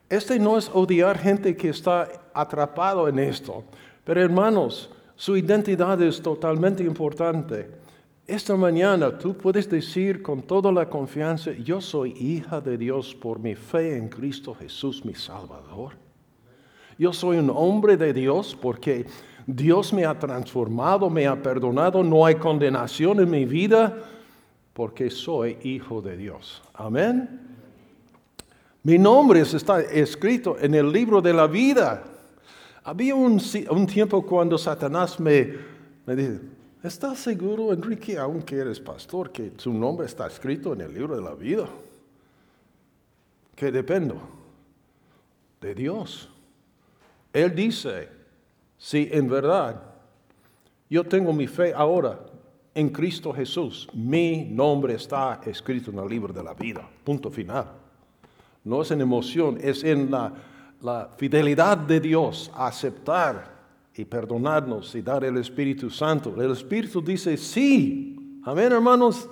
Este 0.09 0.39
no 0.39 0.57
es 0.57 0.67
odiar 0.73 1.15
gente 1.15 1.55
que 1.55 1.69
está 1.69 2.09
atrapado 2.33 3.07
en 3.07 3.19
esto, 3.19 3.63
pero 4.03 4.19
hermanos, 4.19 4.89
su 5.15 5.37
identidad 5.37 6.01
es 6.01 6.19
totalmente 6.19 6.83
importante. 6.83 7.69
Esta 8.25 8.55
mañana 8.55 9.15
tú 9.15 9.37
puedes 9.37 9.69
decir 9.69 10.23
con 10.23 10.41
toda 10.41 10.71
la 10.71 10.89
confianza, 10.89 11.51
yo 11.51 11.79
soy 11.81 12.13
hija 12.13 12.61
de 12.61 12.79
Dios 12.79 13.13
por 13.13 13.37
mi 13.37 13.53
fe 13.53 13.95
en 13.95 14.09
Cristo 14.09 14.55
Jesús, 14.55 15.05
mi 15.05 15.13
Salvador. 15.13 15.93
Yo 16.97 17.13
soy 17.13 17.37
un 17.37 17.51
hombre 17.53 17.95
de 17.95 18.11
Dios 18.11 18.57
porque 18.59 19.05
Dios 19.47 19.93
me 19.93 20.05
ha 20.05 20.17
transformado, 20.17 21.09
me 21.09 21.27
ha 21.27 21.41
perdonado, 21.41 22.03
no 22.03 22.25
hay 22.25 22.35
condenación 22.35 23.19
en 23.19 23.29
mi 23.29 23.45
vida 23.45 23.95
porque 24.73 25.09
soy 25.09 25.57
hijo 25.63 26.01
de 26.01 26.17
Dios. 26.17 26.61
Amén. 26.73 27.41
Mi 28.83 28.97
nombre 28.97 29.39
está 29.39 29.81
escrito 29.81 30.57
en 30.59 30.75
el 30.75 30.91
libro 30.91 31.21
de 31.21 31.33
la 31.33 31.47
vida. 31.47 32.03
Había 32.83 33.15
un, 33.15 33.39
tiempo 33.87 34.23
cuando 34.25 34.57
Satanás 34.57 35.19
me, 35.19 35.55
me 36.05 36.15
dice, 36.15 36.39
¿estás 36.83 37.19
seguro, 37.19 37.73
Enrique, 37.73 38.17
aunque 38.17 38.57
eres 38.57 38.79
pastor, 38.79 39.31
que 39.31 39.53
su 39.57 39.73
nombre 39.73 40.05
está 40.05 40.27
escrito 40.27 40.73
en 40.73 40.81
el 40.81 40.93
libro 40.93 41.15
de 41.15 41.21
la 41.21 41.33
vida? 41.33 41.67
Que 43.55 43.71
dependo 43.71 44.21
de 45.61 45.73
Dios. 45.73 46.29
Él 47.33 47.55
dice, 47.55 48.09
si 48.77 49.09
en 49.11 49.27
verdad 49.29 49.81
yo 50.89 51.03
tengo 51.03 51.33
mi 51.33 51.47
fe 51.47 51.73
ahora 51.73 52.19
en 52.73 52.89
Cristo 52.89 53.33
Jesús, 53.33 53.87
mi 53.93 54.45
nombre 54.45 54.95
está 54.95 55.41
escrito 55.45 55.91
en 55.91 55.99
el 55.99 56.09
libro 56.09 56.33
de 56.33 56.43
la 56.43 56.53
vida, 56.53 56.87
punto 57.03 57.31
final. 57.31 57.71
No 58.63 58.81
es 58.81 58.91
en 58.91 59.01
emoción, 59.01 59.57
es 59.61 59.83
en 59.83 60.11
la, 60.11 60.33
la 60.81 61.09
fidelidad 61.17 61.77
de 61.77 61.99
Dios 61.99 62.51
aceptar 62.55 63.55
y 63.95 64.03
perdonarnos 64.03 64.93
y 64.95 65.01
dar 65.01 65.23
el 65.23 65.37
Espíritu 65.37 65.89
Santo. 65.89 66.33
El 66.41 66.51
Espíritu 66.51 67.01
dice 67.01 67.37
sí. 67.37 68.41
Amén, 68.43 68.71
hermanos. 68.71 69.29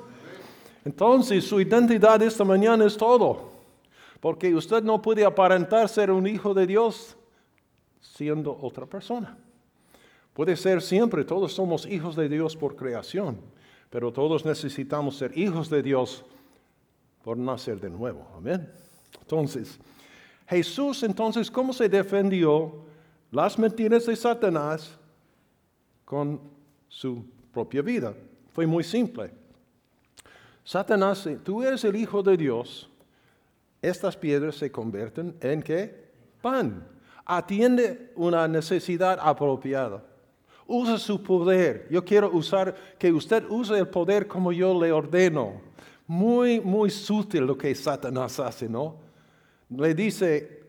Entonces 0.85 1.43
su 1.43 1.59
identidad 1.59 2.21
esta 2.21 2.43
mañana 2.43 2.85
es 2.85 2.95
todo. 2.95 3.51
Porque 4.19 4.55
usted 4.55 4.83
no 4.83 5.01
puede 5.01 5.25
aparentar 5.25 5.89
ser 5.89 6.09
un 6.09 6.25
hijo 6.27 6.53
de 6.53 6.65
Dios 6.65 7.17
siendo 8.03 8.55
otra 8.61 8.85
persona. 8.85 9.37
Puede 10.33 10.55
ser 10.55 10.81
siempre, 10.81 11.23
todos 11.23 11.53
somos 11.53 11.85
hijos 11.85 12.15
de 12.15 12.27
Dios 12.27 12.55
por 12.55 12.75
creación, 12.75 13.37
pero 13.89 14.11
todos 14.11 14.45
necesitamos 14.45 15.17
ser 15.17 15.35
hijos 15.37 15.69
de 15.69 15.81
Dios 15.81 16.25
por 17.23 17.37
nacer 17.37 17.79
de 17.79 17.89
nuevo. 17.89 18.27
Amén. 18.35 18.69
Entonces, 19.21 19.79
Jesús 20.47 21.03
entonces, 21.03 21.49
¿cómo 21.49 21.71
se 21.71 21.87
defendió 21.87 22.83
las 23.31 23.57
mentiras 23.57 24.05
de 24.05 24.15
Satanás 24.15 24.97
con 26.03 26.41
su 26.89 27.23
propia 27.51 27.81
vida? 27.81 28.13
Fue 28.51 28.67
muy 28.67 28.83
simple. 28.83 29.31
Satanás, 30.63 31.27
tú 31.43 31.63
eres 31.63 31.83
el 31.83 31.95
Hijo 31.95 32.21
de 32.23 32.37
Dios, 32.37 32.89
estas 33.81 34.17
piedras 34.17 34.55
se 34.55 34.71
convierten 34.71 35.35
en 35.41 35.61
qué? 35.61 36.11
Pan. 36.41 36.92
Atiende 37.25 38.11
una 38.15 38.47
necesidad 38.47 39.19
apropiada. 39.21 40.03
Usa 40.65 40.97
su 40.97 41.21
poder. 41.21 41.87
Yo 41.89 42.03
quiero 42.03 42.31
usar, 42.31 42.75
que 42.97 43.11
usted 43.11 43.43
use 43.49 43.77
el 43.77 43.87
poder 43.87 44.27
como 44.27 44.51
yo 44.51 44.79
le 44.79 44.91
ordeno. 44.91 45.61
Muy, 46.07 46.59
muy 46.59 46.89
sutil 46.89 47.45
lo 47.45 47.57
que 47.57 47.73
Satanás 47.75 48.39
hace, 48.39 48.67
¿no? 48.67 49.03
le 49.77 49.93
dice, 49.93 50.63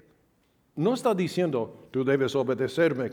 no 0.77 0.95
está 0.95 1.15
diciendo, 1.15 1.89
tú 1.91 2.05
debes 2.05 2.35
obedecerme, 2.35 3.11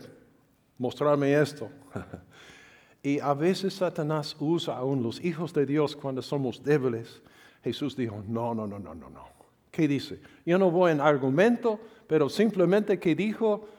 mostrarme 0.77 1.39
esto. 1.39 1.69
y 3.03 3.19
a 3.19 3.33
veces 3.33 3.73
Satanás 3.75 4.35
usa 4.39 4.77
aún 4.77 5.03
los 5.03 5.23
hijos 5.23 5.53
de 5.53 5.65
Dios 5.65 5.95
cuando 5.95 6.21
somos 6.21 6.63
débiles. 6.63 7.21
Jesús 7.63 7.95
dijo, 7.95 8.23
no, 8.27 8.55
no, 8.55 8.65
no, 8.67 8.79
no, 8.79 8.95
no, 8.95 9.09
no. 9.09 9.25
¿Qué 9.69 9.87
dice? 9.87 10.19
Yo 10.45 10.57
no 10.57 10.69
voy 10.69 10.91
en 10.91 10.99
argumento, 10.99 11.79
pero 12.11 12.27
simplemente 12.27 12.99
que 12.99 13.15
dijo, 13.15 13.69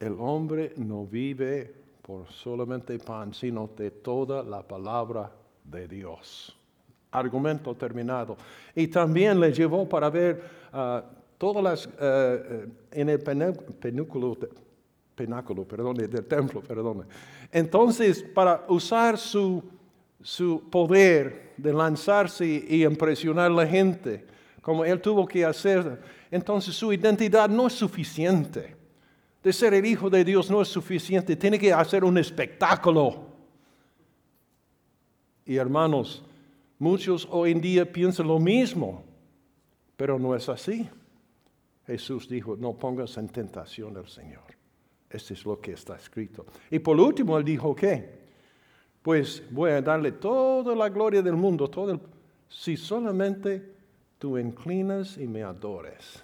el 0.00 0.16
hombre 0.18 0.72
no 0.76 1.06
vive 1.06 1.72
por 2.02 2.26
solamente 2.32 2.98
pan, 2.98 3.32
sino 3.32 3.70
de 3.76 3.92
toda 3.92 4.42
la 4.42 4.60
palabra 4.60 5.30
de 5.62 5.86
Dios. 5.86 6.56
Argumento 7.12 7.76
terminado. 7.76 8.36
Y 8.74 8.88
también 8.88 9.38
le 9.38 9.52
llevó 9.52 9.88
para 9.88 10.10
ver 10.10 10.42
uh, 10.72 11.00
todas 11.38 11.62
las, 11.62 11.86
uh, 11.86 11.90
uh, 11.90 12.70
en 12.90 13.08
el 13.08 13.20
penúculo, 13.20 14.36
penáculo, 15.14 15.62
perdón, 15.62 15.94
del 15.94 16.24
templo, 16.24 16.60
perdón. 16.60 17.06
Entonces, 17.52 18.20
para 18.20 18.64
usar 18.66 19.16
su, 19.16 19.62
su 20.20 20.68
poder 20.68 21.52
de 21.56 21.72
lanzarse 21.72 22.44
y 22.44 22.84
impresionar 22.84 23.48
a 23.48 23.54
la 23.54 23.66
gente, 23.68 24.26
como 24.60 24.84
él 24.84 25.00
tuvo 25.00 25.26
que 25.26 25.44
hacer, 25.44 26.00
entonces 26.30 26.74
su 26.74 26.92
identidad 26.92 27.48
no 27.48 27.66
es 27.66 27.72
suficiente. 27.72 28.76
De 29.42 29.52
ser 29.52 29.72
el 29.74 29.86
Hijo 29.86 30.10
de 30.10 30.24
Dios 30.24 30.50
no 30.50 30.60
es 30.60 30.68
suficiente, 30.68 31.36
tiene 31.36 31.58
que 31.58 31.72
hacer 31.72 32.04
un 32.04 32.18
espectáculo. 32.18 33.26
Y 35.46 35.56
hermanos, 35.56 36.24
muchos 36.78 37.26
hoy 37.30 37.52
en 37.52 37.60
día 37.60 37.90
piensan 37.90 38.26
lo 38.26 38.38
mismo, 38.38 39.04
pero 39.96 40.18
no 40.18 40.34
es 40.34 40.48
así. 40.48 40.88
Jesús 41.86 42.28
dijo, 42.28 42.56
no 42.56 42.74
pongas 42.74 43.16
en 43.16 43.28
tentación 43.28 43.96
al 43.96 44.08
Señor. 44.08 44.42
Esto 45.08 45.32
es 45.32 45.44
lo 45.46 45.58
que 45.58 45.72
está 45.72 45.96
escrito. 45.96 46.44
Y 46.70 46.80
por 46.80 47.00
último, 47.00 47.38
él 47.38 47.44
dijo, 47.44 47.74
¿qué? 47.74 48.18
Pues 49.00 49.42
voy 49.50 49.70
a 49.70 49.80
darle 49.80 50.12
toda 50.12 50.74
la 50.74 50.90
gloria 50.90 51.22
del 51.22 51.36
mundo, 51.36 51.70
todo 51.70 51.98
si 52.48 52.76
solamente 52.76 53.77
tú 54.18 54.36
inclinas 54.36 55.16
y 55.16 55.26
me 55.26 55.42
adores. 55.42 56.22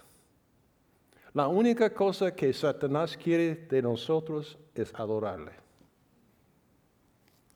La 1.33 1.49
única 1.49 1.93
cosa 1.93 2.35
que 2.35 2.53
Satanás 2.53 3.17
quiere 3.17 3.55
de 3.69 3.83
nosotros 3.83 4.57
es 4.75 4.95
adorarle. 4.95 5.53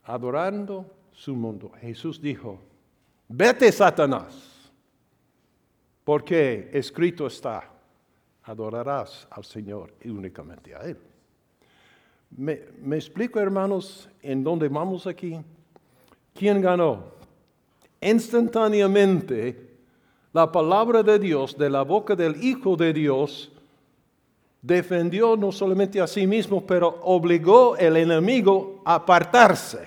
Adorando 0.04 0.87
su 1.12 1.35
mundo. 1.35 1.73
Jesús 1.80 2.21
dijo, 2.21 2.59
vete 3.28 3.71
Satanás, 3.71 4.73
porque 6.02 6.71
escrito 6.73 7.26
está, 7.26 7.71
adorarás 8.45 9.28
al 9.30 9.45
Señor 9.45 9.95
y 10.02 10.09
únicamente 10.09 10.75
a 10.75 10.80
Él. 10.80 10.99
Me, 12.30 12.62
me 12.80 12.97
explico, 12.97 13.38
hermanos, 13.38 14.09
en 14.23 14.42
dónde 14.42 14.68
vamos 14.68 15.07
aquí. 15.07 15.38
¿Quién 16.35 16.61
ganó? 16.61 17.12
Instantáneamente, 18.00 19.67
la 20.38 20.52
palabra 20.52 21.02
de 21.02 21.18
Dios 21.18 21.59
de 21.59 21.68
la 21.68 21.83
boca 21.83 22.14
del 22.14 22.45
Hijo 22.45 22.76
de 22.76 22.92
Dios 22.92 23.50
defendió 24.62 25.37
no 25.37 25.50
solamente 25.50 26.00
a 26.00 26.07
sí 26.07 26.28
mismo, 26.28 26.64
pero 26.64 27.00
obligó 27.02 27.75
al 27.75 27.97
enemigo 27.97 28.80
a 28.85 28.95
apartarse. 28.95 29.80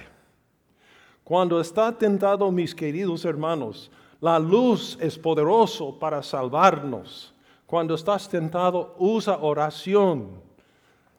Cuando 1.24 1.62
está 1.62 1.98
tentado, 1.98 2.52
mis 2.52 2.76
queridos 2.76 3.24
hermanos, 3.24 3.90
la 4.20 4.38
luz 4.40 4.98
es 5.00 5.18
poderoso 5.18 5.98
para 5.98 6.22
salvarnos. 6.22 7.34
Cuando 7.66 7.96
estás 7.96 8.28
tentado, 8.28 8.94
usa 9.00 9.38
oración, 9.38 10.32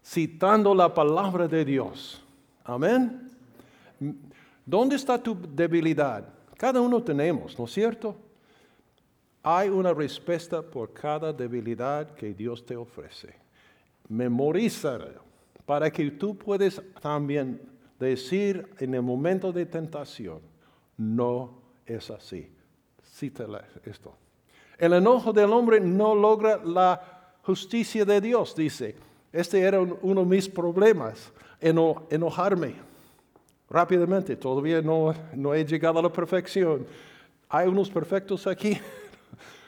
citando 0.05 0.75
la 0.75 0.93
palabra 0.93 1.49
de 1.49 1.65
Dios. 1.65 2.23
Amén. 2.65 3.31
¿Dónde 4.67 4.97
está 4.97 5.17
tu 5.17 5.35
debilidad? 5.55 6.23
Cada 6.59 6.83
uno 6.83 7.03
tenemos, 7.03 7.59
¿no 7.59 7.65
es 7.65 7.73
cierto? 7.73 8.15
Hay 9.43 9.69
una 9.69 9.93
respuesta 9.93 10.63
por 10.63 10.93
cada 10.93 11.33
debilidad 11.33 12.15
que 12.15 12.33
Dios 12.33 12.65
te 12.65 12.77
ofrece 12.77 13.43
memorizar 14.09 15.21
para 15.65 15.91
que 15.91 16.11
tú 16.11 16.37
puedas 16.37 16.83
también 17.01 17.61
decir 17.99 18.69
en 18.79 18.95
el 18.95 19.03
momento 19.03 19.53
de 19.53 19.65
tentación, 19.65 20.41
no 20.97 21.63
es 21.87 22.11
así. 22.11 22.51
Cítala 23.03 23.65
esto. 23.85 24.15
El 24.79 24.95
enojo 24.95 25.33
del 25.33 25.51
hombre 25.53 25.81
no 25.81 26.15
logra 26.15 26.61
la 26.65 27.01
justicia 27.43 28.05
de 28.05 28.21
Dios, 28.21 28.55
dice. 28.55 28.97
Este 29.33 29.61
era 29.61 29.81
uno 29.81 30.21
de 30.21 30.27
mis 30.27 30.49
problemas, 30.49 31.33
enojarme 31.61 32.75
rápidamente. 33.71 34.37
Todavía 34.37 34.83
no, 34.83 35.15
no 35.35 35.55
he 35.55 35.65
llegado 35.65 35.99
a 35.99 36.03
la 36.03 36.13
perfección. 36.13 36.87
Hay 37.49 37.69
unos 37.69 37.89
perfectos 37.89 38.47
aquí. 38.47 38.79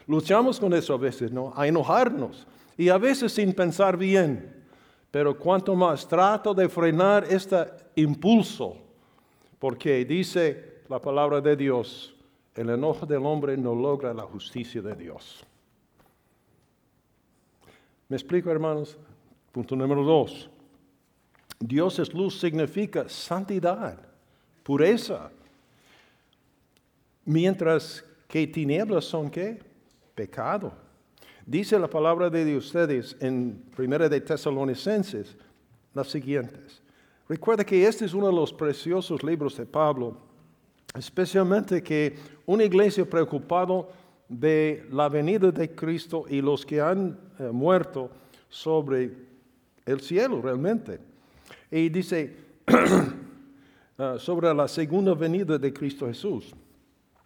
Luchamos 0.07 0.61
con 0.61 0.75
eso 0.75 0.95
a 0.95 0.99
veces, 0.99 1.33
¿no? 1.33 1.53
A 1.57 1.67
enojarnos 1.67 2.47
y 2.77 2.89
a 2.89 2.99
veces 2.99 3.33
sin 3.33 3.53
pensar 3.53 3.97
bien. 3.97 4.65
Pero 5.11 5.39
cuanto 5.39 5.75
más 5.75 6.07
trato 6.07 6.53
de 6.53 6.69
frenar 6.69 7.25
este 7.25 7.67
impulso, 7.95 8.77
porque 9.59 10.05
dice 10.05 10.83
la 10.89 11.01
palabra 11.01 11.41
de 11.41 11.57
Dios, 11.57 12.15
el 12.55 12.71
enojo 12.71 13.07
del 13.07 13.25
hombre 13.25 13.57
no 13.57 13.75
logra 13.75 14.13
la 14.13 14.25
justicia 14.25 14.83
de 14.83 14.95
Dios. 14.95 15.45
¿Me 18.09 18.17
explico, 18.17 18.51
hermanos? 18.51 18.99
Punto 19.53 19.75
número 19.75 20.03
dos. 20.05 20.51
Dios 21.59 21.99
es 21.99 22.13
luz 22.13 22.39
significa 22.39 23.09
santidad, 23.09 23.99
pureza. 24.63 25.31
Mientras 27.25 28.05
que 28.29 28.47
tinieblas 28.47 29.05
son 29.05 29.31
qué? 29.31 29.74
Pecado. 30.15 30.73
Dice 31.47 31.79
la 31.79 31.89
palabra 31.89 32.31
de 32.31 32.57
ustedes 32.57 33.17
en 33.21 33.63
Primera 33.77 34.09
de 34.09 34.21
Tesalonicenses 34.21 35.37
las 35.93 36.09
siguientes. 36.09 36.83
Recuerda 37.29 37.65
que 37.65 37.87
este 37.87 38.05
es 38.05 38.15
uno 38.15 38.27
de 38.27 38.33
los 38.33 38.53
preciosos 38.53 39.23
libros 39.23 39.57
de 39.57 39.67
Pablo, 39.67 40.17
especialmente 40.97 41.83
que 41.83 42.17
una 42.47 42.65
iglesia 42.65 43.09
preocupada 43.09 43.87
de 44.29 44.87
la 44.91 45.09
venida 45.09 45.51
de 45.51 45.75
Cristo 45.75 46.25
y 46.29 46.41
los 46.41 46.65
que 46.65 46.81
han 46.81 47.19
eh, 47.39 47.45
muerto 47.51 48.11
sobre 48.49 49.13
el 49.87 50.01
cielo 50.01 50.41
realmente. 50.41 50.99
Y 51.71 51.89
dice 51.89 52.37
ah, 53.99 54.17
sobre 54.19 54.53
la 54.55 54.69
segunda 54.69 55.15
venida 55.15 55.59
de 55.59 55.73
Cristo 55.73 56.07
Jesús. 56.07 56.55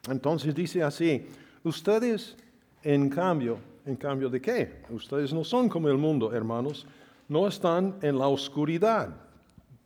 Entonces 0.08 0.54
dice 0.54 0.82
así, 0.82 1.26
ustedes 1.62 2.36
en 2.82 3.08
cambio 3.08 3.58
en 3.88 3.96
cambio 3.96 4.28
de 4.28 4.38
qué? 4.38 4.82
Ustedes 4.90 5.32
no 5.32 5.42
son 5.42 5.66
como 5.66 5.88
el 5.88 5.96
mundo, 5.96 6.30
hermanos. 6.30 6.86
No 7.26 7.48
están 7.48 7.96
en 8.02 8.18
la 8.18 8.28
oscuridad 8.28 9.08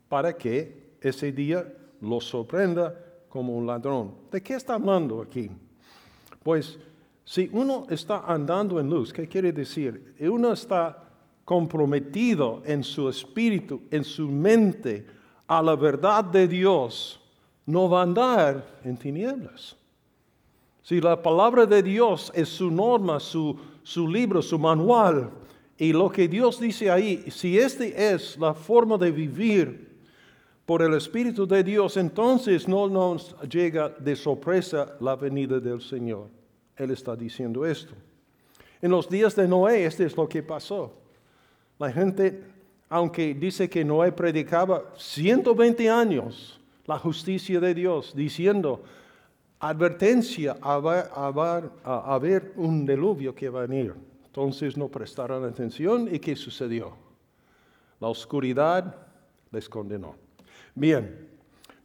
para 0.08 0.36
que 0.36 0.96
ese 1.00 1.30
día 1.30 1.72
los 2.00 2.24
sorprenda 2.24 2.94
como 3.28 3.56
un 3.56 3.64
ladrón. 3.64 4.12
¿De 4.28 4.42
qué 4.42 4.54
está 4.54 4.74
hablando 4.74 5.22
aquí? 5.22 5.48
Pues 6.42 6.80
si 7.24 7.48
uno 7.52 7.86
está 7.88 8.24
andando 8.26 8.80
en 8.80 8.90
luz, 8.90 9.12
¿qué 9.12 9.28
quiere 9.28 9.52
decir? 9.52 10.16
Uno 10.18 10.52
está 10.52 11.04
comprometido 11.44 12.60
en 12.64 12.82
su 12.82 13.08
espíritu, 13.08 13.82
en 13.88 14.02
su 14.02 14.28
mente, 14.28 15.06
a 15.46 15.62
la 15.62 15.76
verdad 15.76 16.24
de 16.24 16.48
Dios, 16.48 17.20
no 17.66 17.88
va 17.88 18.00
a 18.00 18.02
andar 18.02 18.80
en 18.82 18.96
tinieblas. 18.96 19.76
Si 20.82 21.00
la 21.00 21.22
palabra 21.22 21.64
de 21.64 21.82
Dios 21.82 22.32
es 22.34 22.48
su 22.48 22.70
norma, 22.70 23.20
su, 23.20 23.56
su 23.82 24.08
libro, 24.08 24.42
su 24.42 24.58
manual, 24.58 25.30
y 25.78 25.92
lo 25.92 26.10
que 26.10 26.28
Dios 26.28 26.60
dice 26.60 26.90
ahí, 26.90 27.24
si 27.30 27.58
este 27.58 28.12
es 28.12 28.38
la 28.38 28.54
forma 28.54 28.98
de 28.98 29.10
vivir 29.10 29.92
por 30.66 30.82
el 30.82 30.94
Espíritu 30.94 31.46
de 31.46 31.62
Dios, 31.64 31.96
entonces 31.96 32.68
no 32.68 32.88
nos 32.88 33.34
llega 33.48 33.88
de 33.88 34.14
sorpresa 34.14 34.96
la 35.00 35.16
venida 35.16 35.58
del 35.58 35.80
Señor. 35.80 36.28
Él 36.76 36.90
está 36.90 37.16
diciendo 37.16 37.66
esto. 37.66 37.94
En 38.80 38.90
los 38.90 39.08
días 39.08 39.34
de 39.36 39.46
Noé, 39.46 39.84
este 39.84 40.04
es 40.04 40.16
lo 40.16 40.28
que 40.28 40.42
pasó. 40.42 40.92
La 41.78 41.90
gente, 41.90 42.42
aunque 42.88 43.34
dice 43.34 43.68
que 43.68 43.84
Noé 43.84 44.12
predicaba 44.12 44.84
120 44.96 45.88
años 45.88 46.60
la 46.86 46.98
justicia 46.98 47.60
de 47.60 47.74
Dios, 47.74 48.12
diciendo, 48.14 48.82
advertencia 49.62 50.56
a, 50.60 50.74
a, 51.84 52.14
haber 52.14 52.52
un 52.56 52.84
diluvio 52.84 53.32
que 53.32 53.48
va 53.48 53.62
a 53.62 53.66
venir. 53.66 53.94
Entonces 54.26 54.76
no 54.76 54.88
prestaron 54.88 55.44
atención 55.44 56.12
y 56.12 56.18
¿qué 56.18 56.34
sucedió? 56.34 56.96
La 58.00 58.08
oscuridad 58.08 58.96
les 59.52 59.68
condenó. 59.68 60.16
Bien, 60.74 61.28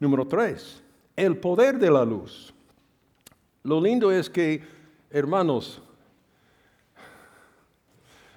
número 0.00 0.26
tres, 0.26 0.82
el 1.14 1.36
poder 1.36 1.78
de 1.78 1.90
la 1.90 2.04
luz. 2.04 2.52
Lo 3.62 3.80
lindo 3.80 4.10
es 4.10 4.28
que, 4.28 4.60
hermanos, 5.10 5.80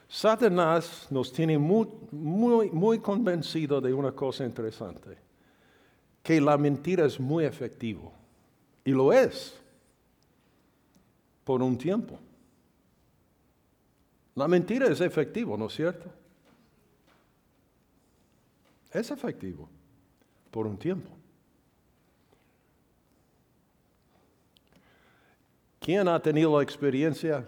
Satanás 0.08 1.08
nos 1.10 1.34
tiene 1.34 1.58
muy, 1.58 1.88
muy, 2.12 2.70
muy 2.70 3.00
convencido 3.00 3.82
de 3.82 3.92
una 3.92 4.12
cosa 4.12 4.46
interesante, 4.46 5.18
que 6.22 6.40
la 6.40 6.58
mentira 6.60 7.06
es 7.06 7.20
muy 7.20 7.46
efectivo. 7.46 8.21
Y 8.84 8.92
lo 8.92 9.14
es, 9.14 9.60
por 11.44 11.62
un 11.62 11.78
tiempo. 11.78 12.20
La 14.36 14.48
mentira 14.48 14.88
es 14.88 15.02
efectivo, 15.02 15.58
¿no 15.58 15.68
es 15.68 15.74
cierto? 15.74 16.10
Es 18.92 19.12
efectivo, 19.12 19.70
por 20.50 20.68
un 20.68 20.78
tiempo. 20.78 21.10
¿Quién 25.80 26.08
ha 26.08 26.22
tenido 26.22 26.58
la 26.58 26.64
experiencia 26.64 27.48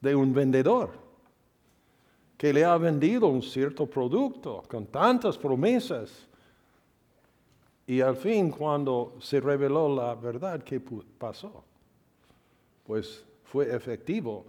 de 0.00 0.14
un 0.14 0.32
vendedor? 0.32 1.08
que 2.38 2.52
le 2.52 2.64
ha 2.64 2.78
vendido 2.78 3.26
un 3.26 3.42
cierto 3.42 3.84
producto 3.84 4.62
con 4.68 4.86
tantas 4.86 5.36
promesas. 5.36 6.27
Y 7.88 8.02
al 8.02 8.16
fin, 8.16 8.50
cuando 8.50 9.14
se 9.18 9.40
reveló 9.40 9.88
la 9.88 10.14
verdad, 10.14 10.62
¿qué 10.62 10.78
pasó? 10.78 11.64
Pues 12.86 13.24
fue 13.44 13.74
efectivo. 13.74 14.44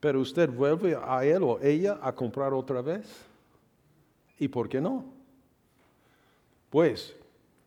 Pero 0.00 0.20
usted 0.20 0.48
vuelve 0.48 0.96
a 0.96 1.22
él 1.22 1.42
o 1.42 1.60
ella 1.60 1.98
a 2.00 2.14
comprar 2.14 2.54
otra 2.54 2.80
vez. 2.80 3.06
¿Y 4.38 4.48
por 4.48 4.70
qué 4.70 4.80
no? 4.80 5.04
Pues, 6.70 7.14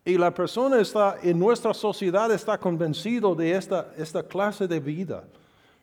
y 0.03 0.17
la 0.17 0.33
persona 0.33 0.81
está 0.81 1.17
en 1.21 1.37
nuestra 1.37 1.75
sociedad 1.75 2.31
está 2.31 2.57
convencido 2.57 3.35
de 3.35 3.51
esta, 3.51 3.93
esta 3.97 4.23
clase 4.23 4.67
de 4.67 4.79
vida, 4.79 5.25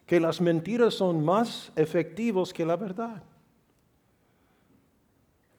que 0.04 0.18
las 0.18 0.40
mentiras 0.40 0.94
son 0.94 1.24
más 1.24 1.70
efectivos 1.76 2.52
que 2.52 2.66
la 2.66 2.74
verdad. 2.74 3.22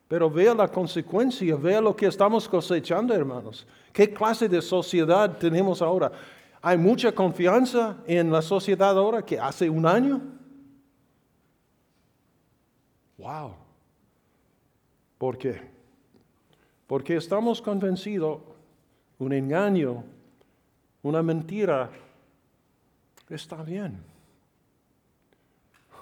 Pero 0.09 0.27
vea 0.27 0.55
la 0.55 0.67
consecuencia, 0.67 1.55
vea 1.55 1.79
lo 1.79 1.95
que 1.95 2.07
estamos 2.07 2.49
cosechando, 2.49 3.13
hermanos. 3.13 3.67
¿Qué 3.93 4.11
clase 4.11 4.49
de 4.49 4.59
sociedad 4.59 5.37
tenemos 5.37 5.83
ahora? 5.83 6.11
¿Hay 6.63 6.79
mucha 6.79 7.11
confianza 7.11 7.95
en 8.07 8.31
la 8.31 8.41
sociedad 8.41 8.97
ahora 8.97 9.23
que 9.23 9.39
hace 9.39 9.69
un 9.69 9.85
año? 9.85 10.19
Wow. 13.19 13.53
¿Por 15.19 15.37
qué? 15.37 15.61
Porque 16.87 17.15
estamos 17.15 17.61
convencidos, 17.61 18.39
un 19.19 19.31
engaño, 19.31 20.03
una 21.03 21.21
mentira, 21.21 21.91
está 23.29 23.61
bien. 23.61 23.99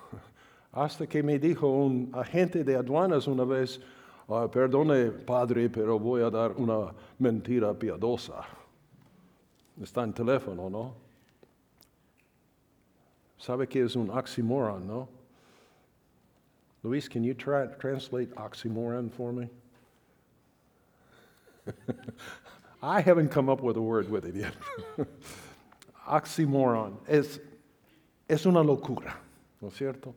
Hasta 0.71 1.05
que 1.07 1.21
me 1.21 1.37
dijo 1.37 1.67
un 1.67 2.09
agente 2.13 2.63
de 2.63 2.77
aduanas 2.77 3.27
una 3.27 3.43
vez, 3.43 3.81
Ah, 4.29 4.47
perdone, 4.47 5.11
padre, 5.25 5.69
pero 5.69 5.97
voy 5.97 6.21
a 6.21 6.29
dar 6.29 6.51
una 6.57 6.93
mentira 7.17 7.73
piadosa. 7.73 8.45
Está 9.81 10.03
en 10.03 10.11
teléfono, 10.11 10.69
¿no? 10.69 10.95
¿Sabe 13.37 13.67
qué 13.67 13.83
es 13.83 13.95
un 13.95 14.09
oxymoron, 14.09 14.85
no? 14.85 15.07
Luis, 16.83 17.07
can 17.07 17.23
you 17.23 17.33
try, 17.33 17.67
translate 17.79 18.33
oxymoron 18.35 19.09
for 19.09 19.31
me? 19.31 19.49
I 22.81 23.01
haven't 23.01 23.29
come 23.29 23.49
up 23.49 23.61
with 23.61 23.77
a 23.77 23.81
word 23.81 24.09
with 24.09 24.25
it 24.25 24.35
yet. 24.35 24.53
oxymoron 26.07 26.97
es, 27.07 27.39
es 28.27 28.45
una 28.45 28.61
locura, 28.61 29.15
¿no 29.61 29.69
es 29.69 29.75
cierto? 29.75 30.13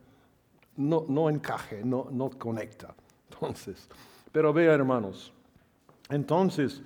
No, 0.75 1.05
no 1.07 1.29
encaje, 1.29 1.83
no, 1.83 2.09
no 2.11 2.29
conecta. 2.29 2.93
Entonces, 3.41 3.87
pero 4.31 4.53
vea 4.53 4.71
hermanos, 4.71 5.33
entonces, 6.09 6.79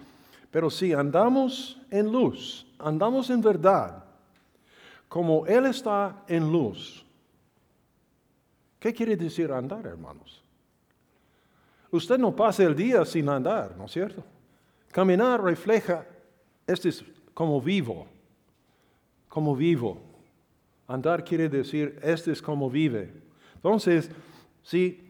pero 0.50 0.70
si 0.70 0.94
andamos 0.94 1.78
en 1.92 2.10
luz, 2.10 2.66
andamos 2.80 3.30
en 3.30 3.42
verdad, 3.42 4.06
como 5.10 5.46
Él 5.46 5.66
está 5.66 6.24
en 6.30 6.50
luz, 6.50 7.06
¿qué 8.80 8.94
quiere 8.94 9.18
decir 9.18 9.52
andar, 9.52 9.86
hermanos? 9.86 10.42
Usted 11.92 12.18
no 12.18 12.34
pasa 12.34 12.64
el 12.64 12.74
día 12.74 13.04
sin 13.04 13.28
andar, 13.28 13.76
¿no 13.78 13.86
es 13.86 13.92
cierto? 13.92 14.24
Caminar 14.92 15.44
refleja, 15.44 16.06
este 16.66 16.88
es 16.88 17.04
como 17.34 17.62
vivo, 17.62 18.08
como 19.28 19.58
vivo. 19.58 20.02
Andar 20.88 21.26
quiere 21.26 21.50
decir, 21.50 22.00
este 22.02 22.32
es 22.32 22.42
como 22.42 22.70
vive. 22.70 23.12
Entonces, 23.56 24.10
si 24.64 25.05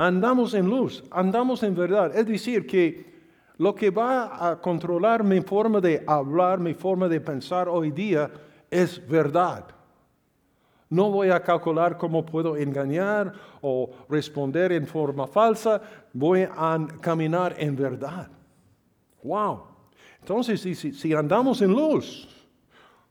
andamos 0.00 0.54
en 0.54 0.66
luz, 0.66 1.04
andamos 1.10 1.62
en 1.62 1.74
verdad. 1.74 2.16
Es 2.16 2.26
decir, 2.26 2.66
que 2.66 3.04
lo 3.58 3.74
que 3.74 3.90
va 3.90 4.50
a 4.50 4.58
controlar 4.58 5.22
mi 5.22 5.42
forma 5.42 5.78
de 5.78 6.02
hablar, 6.06 6.58
mi 6.58 6.72
forma 6.72 7.06
de 7.06 7.20
pensar 7.20 7.68
hoy 7.68 7.90
día 7.90 8.30
es 8.70 9.06
verdad. 9.06 9.66
No 10.88 11.10
voy 11.10 11.28
a 11.28 11.42
calcular 11.42 11.98
cómo 11.98 12.24
puedo 12.24 12.56
engañar 12.56 13.34
o 13.60 13.90
responder 14.08 14.72
en 14.72 14.86
forma 14.86 15.26
falsa, 15.26 15.82
voy 16.14 16.48
a 16.50 16.78
caminar 17.02 17.54
en 17.58 17.76
verdad. 17.76 18.28
Wow. 19.22 19.64
Entonces, 20.18 20.62
si, 20.62 20.74
si 20.74 21.12
andamos 21.12 21.60
en 21.60 21.72
luz, 21.72 22.26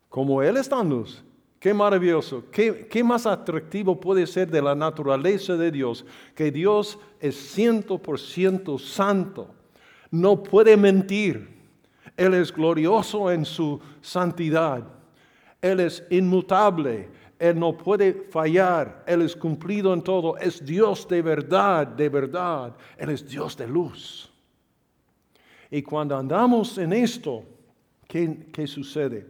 como 0.09 0.41
Él 0.41 0.57
está 0.57 0.81
en 0.81 0.89
luz, 0.89 1.23
Qué 1.59 1.73
maravilloso, 1.73 2.45
qué, 2.51 3.03
más 3.03 3.25
atractivo 3.25 3.99
puede 3.99 4.25
ser 4.25 4.49
de 4.49 4.61
la 4.61 4.73
naturaleza 4.73 5.57
de 5.57 5.69
Dios, 5.71 6.05
que 6.33 6.51
Dios 6.51 6.97
es 7.19 7.35
ciento 7.35 7.97
por 7.97 8.17
ciento 8.17 8.79
santo, 8.79 9.53
no 10.09 10.41
puede 10.41 10.77
mentir, 10.77 11.49
Él 12.15 12.33
es 12.33 12.53
glorioso 12.53 13.29
en 13.29 13.43
su 13.43 13.77
santidad, 13.99 14.87
Él 15.61 15.81
es 15.81 16.01
inmutable, 16.09 17.09
Él 17.37 17.59
no 17.59 17.77
puede 17.77 18.13
fallar, 18.31 19.03
Él 19.05 19.21
es 19.21 19.35
cumplido 19.35 19.93
en 19.93 20.01
todo, 20.01 20.37
es 20.37 20.65
Dios 20.65 21.05
de 21.09 21.21
verdad, 21.21 21.85
de 21.85 22.07
verdad, 22.07 22.73
Él 22.97 23.09
es 23.09 23.27
Dios 23.27 23.57
de 23.57 23.67
luz. 23.67 24.31
Y 25.69 25.81
cuando 25.81 26.15
andamos 26.15 26.77
en 26.77 26.93
esto, 26.93 27.43
¿qué, 28.07 28.47
qué 28.53 28.65
sucede? 28.65 29.27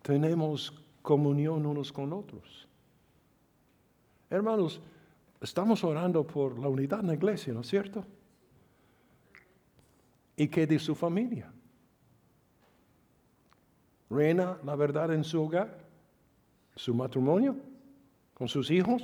Tenemos 0.00 0.72
comunión 1.04 1.66
unos 1.66 1.92
con 1.92 2.14
otros. 2.14 2.66
Hermanos, 4.30 4.80
estamos 5.38 5.84
orando 5.84 6.26
por 6.26 6.58
la 6.58 6.66
unidad 6.66 7.00
en 7.00 7.08
la 7.08 7.14
iglesia, 7.14 7.52
¿no 7.52 7.60
es 7.60 7.66
cierto? 7.66 8.06
¿Y 10.34 10.48
qué 10.48 10.66
de 10.66 10.78
su 10.78 10.94
familia? 10.94 11.52
¿Reina 14.08 14.58
la 14.64 14.74
verdad 14.76 15.12
en 15.12 15.24
su 15.24 15.42
hogar? 15.42 15.78
¿Su 16.74 16.94
matrimonio? 16.94 17.54
¿Con 18.32 18.48
sus 18.48 18.70
hijos? 18.70 19.02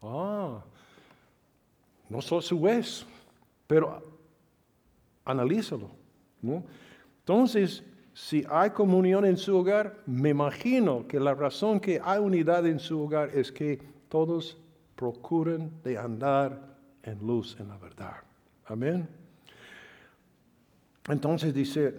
Ah, 0.00 0.64
no 2.08 2.22
soy 2.22 2.40
su 2.40 2.58
vez, 2.58 3.06
pero 3.66 4.02
analízalo. 5.22 5.90
¿no? 6.40 6.64
Entonces, 7.18 7.84
si 8.16 8.46
hay 8.48 8.70
comunión 8.70 9.26
en 9.26 9.36
su 9.36 9.54
hogar, 9.54 9.94
me 10.06 10.30
imagino 10.30 11.06
que 11.06 11.20
la 11.20 11.34
razón 11.34 11.78
que 11.78 12.00
hay 12.02 12.18
unidad 12.18 12.66
en 12.66 12.80
su 12.80 13.02
hogar 13.02 13.28
es 13.34 13.52
que 13.52 13.78
todos 14.08 14.56
procuren 14.94 15.70
de 15.84 15.98
andar 15.98 16.78
en 17.02 17.18
luz, 17.18 17.58
en 17.60 17.68
la 17.68 17.76
verdad. 17.76 18.14
Amén. 18.64 19.06
Entonces 21.06 21.52
dice, 21.52 21.94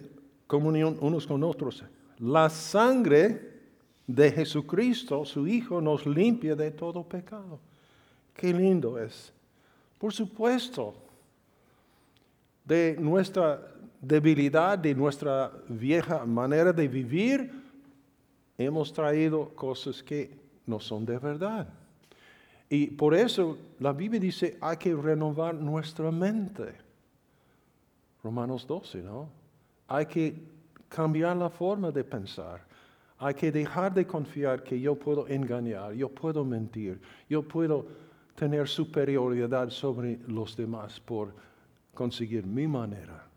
comunión 0.48 0.98
unos 1.00 1.24
con 1.24 1.44
otros. 1.44 1.84
La 2.18 2.50
sangre 2.50 3.52
de 4.04 4.32
Jesucristo, 4.32 5.24
su 5.24 5.46
Hijo, 5.46 5.80
nos 5.80 6.04
limpia 6.04 6.56
de 6.56 6.72
todo 6.72 7.04
pecado. 7.04 7.60
Qué 8.34 8.52
lindo 8.52 8.98
es. 8.98 9.32
Por 9.98 10.12
supuesto, 10.12 10.94
de 12.64 12.96
nuestra 12.98 13.77
debilidad 14.00 14.78
de 14.78 14.94
nuestra 14.94 15.52
vieja 15.68 16.24
manera 16.24 16.72
de 16.72 16.88
vivir, 16.88 17.50
hemos 18.56 18.92
traído 18.92 19.48
cosas 19.50 20.02
que 20.02 20.30
no 20.66 20.80
son 20.80 21.04
de 21.04 21.18
verdad. 21.18 21.68
Y 22.68 22.88
por 22.88 23.14
eso 23.14 23.58
la 23.78 23.92
Biblia 23.92 24.20
dice, 24.20 24.58
hay 24.60 24.76
que 24.76 24.94
renovar 24.94 25.54
nuestra 25.54 26.10
mente. 26.10 26.74
Romanos 28.22 28.66
12, 28.66 29.02
¿no? 29.02 29.28
Hay 29.86 30.06
que 30.06 30.34
cambiar 30.88 31.36
la 31.36 31.48
forma 31.48 31.90
de 31.90 32.04
pensar. 32.04 32.66
Hay 33.18 33.34
que 33.34 33.50
dejar 33.50 33.94
de 33.94 34.06
confiar 34.06 34.62
que 34.62 34.78
yo 34.80 34.94
puedo 34.94 35.26
engañar, 35.26 35.92
yo 35.92 36.08
puedo 36.08 36.44
mentir, 36.44 37.00
yo 37.28 37.42
puedo 37.42 37.86
tener 38.34 38.68
superioridad 38.68 39.70
sobre 39.70 40.20
los 40.28 40.56
demás 40.56 41.00
por 41.00 41.34
conseguir 41.94 42.46
mi 42.46 42.68
manera. 42.68 43.27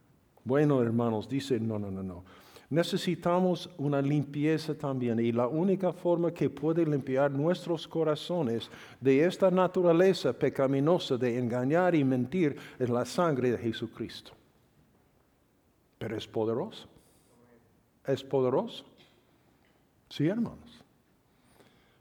Bueno, 0.43 0.81
hermanos, 0.81 1.29
dice, 1.29 1.59
no, 1.59 1.77
no, 1.77 1.91
no, 1.91 2.01
no. 2.01 2.23
necesitamos 2.71 3.69
una 3.77 4.01
limpieza 4.01 4.73
también. 4.73 5.19
Y 5.19 5.31
la 5.31 5.47
única 5.47 5.91
forma 5.91 6.31
que 6.31 6.49
puede 6.49 6.85
limpiar 6.85 7.29
nuestros 7.29 7.87
corazones 7.87 8.69
de 8.99 9.25
esta 9.25 9.51
naturaleza 9.51 10.33
pecaminosa 10.33 11.17
de 11.17 11.37
engañar 11.37 11.93
y 11.93 12.03
mentir 12.03 12.55
es 12.79 12.89
la 12.89 13.05
sangre 13.05 13.51
de 13.51 13.57
Jesucristo. 13.57 14.31
Pero 15.99 16.17
es 16.17 16.25
poderoso. 16.25 16.87
Es 18.07 18.23
poderoso. 18.23 18.85
Sí, 20.09 20.27
hermanos. 20.27 20.83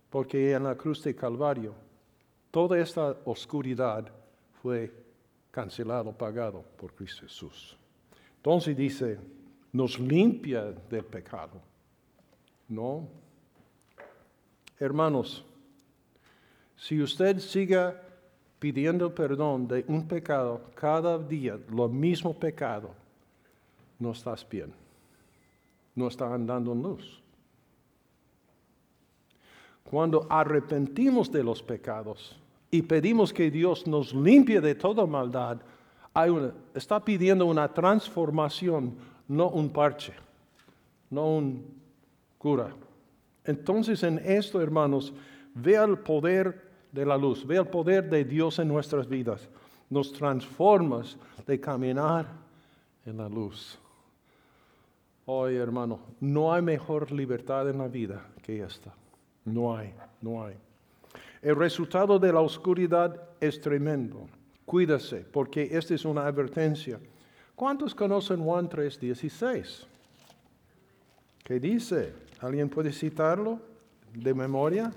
Porque 0.08 0.52
en 0.52 0.64
la 0.64 0.76
cruz 0.76 1.02
de 1.02 1.14
Calvario, 1.14 1.74
toda 2.50 2.78
esta 2.78 3.16
oscuridad 3.24 4.10
fue 4.62 4.92
cancelado, 5.50 6.12
pagado 6.12 6.64
por 6.76 6.94
Cristo 6.94 7.22
Jesús. 7.22 7.76
Entonces 8.40 8.74
dice, 8.74 9.18
nos 9.70 9.98
limpia 10.00 10.72
del 10.88 11.04
pecado. 11.04 11.60
No. 12.68 13.06
Hermanos, 14.78 15.44
si 16.74 17.02
usted 17.02 17.38
siga 17.38 18.00
pidiendo 18.58 19.14
perdón 19.14 19.68
de 19.68 19.84
un 19.88 20.08
pecado 20.08 20.62
cada 20.74 21.18
día, 21.18 21.58
lo 21.68 21.86
mismo 21.86 22.32
pecado, 22.32 22.94
no 23.98 24.12
estás 24.12 24.46
bien. 24.48 24.72
No 25.94 26.08
está 26.08 26.32
andando 26.32 26.72
en 26.72 26.82
luz. 26.82 27.20
Cuando 29.84 30.26
arrepentimos 30.30 31.30
de 31.30 31.44
los 31.44 31.62
pecados 31.62 32.38
y 32.70 32.80
pedimos 32.80 33.34
que 33.34 33.50
Dios 33.50 33.86
nos 33.86 34.14
limpie 34.14 34.62
de 34.62 34.74
toda 34.74 35.04
maldad, 35.04 35.60
está 36.74 37.04
pidiendo 37.04 37.46
una 37.46 37.72
transformación, 37.72 38.94
no 39.28 39.48
un 39.48 39.70
parche, 39.70 40.12
no 41.10 41.36
un 41.36 41.64
cura. 42.38 42.74
Entonces 43.44 44.02
en 44.02 44.18
esto, 44.18 44.60
hermanos, 44.60 45.12
vea 45.54 45.84
el 45.84 45.98
poder 45.98 46.70
de 46.92 47.06
la 47.06 47.16
luz, 47.16 47.46
vea 47.46 47.60
el 47.60 47.68
poder 47.68 48.08
de 48.08 48.24
Dios 48.24 48.58
en 48.58 48.68
nuestras 48.68 49.08
vidas. 49.08 49.48
Nos 49.88 50.12
transformas 50.12 51.16
de 51.46 51.60
caminar 51.60 52.26
en 53.04 53.16
la 53.16 53.28
luz. 53.28 53.78
Hoy, 55.26 55.56
hermano, 55.56 56.00
no 56.20 56.52
hay 56.52 56.62
mejor 56.62 57.12
libertad 57.12 57.68
en 57.68 57.78
la 57.78 57.88
vida 57.88 58.26
que 58.42 58.62
esta. 58.62 58.92
No 59.44 59.76
hay, 59.76 59.94
no 60.20 60.44
hay. 60.44 60.54
El 61.42 61.56
resultado 61.56 62.18
de 62.18 62.32
la 62.32 62.40
oscuridad 62.40 63.20
es 63.40 63.60
tremendo. 63.60 64.28
Cuídase, 64.70 65.26
porque 65.32 65.68
esta 65.72 65.94
es 65.94 66.04
una 66.04 66.24
advertencia. 66.24 67.00
¿Cuántos 67.56 67.92
conocen 67.92 68.40
Juan 68.40 68.68
3:16? 68.68 69.84
¿Qué 71.42 71.58
dice? 71.58 72.12
¿Alguien 72.38 72.68
puede 72.68 72.92
citarlo 72.92 73.58
de 74.14 74.32
memoria? 74.32 74.92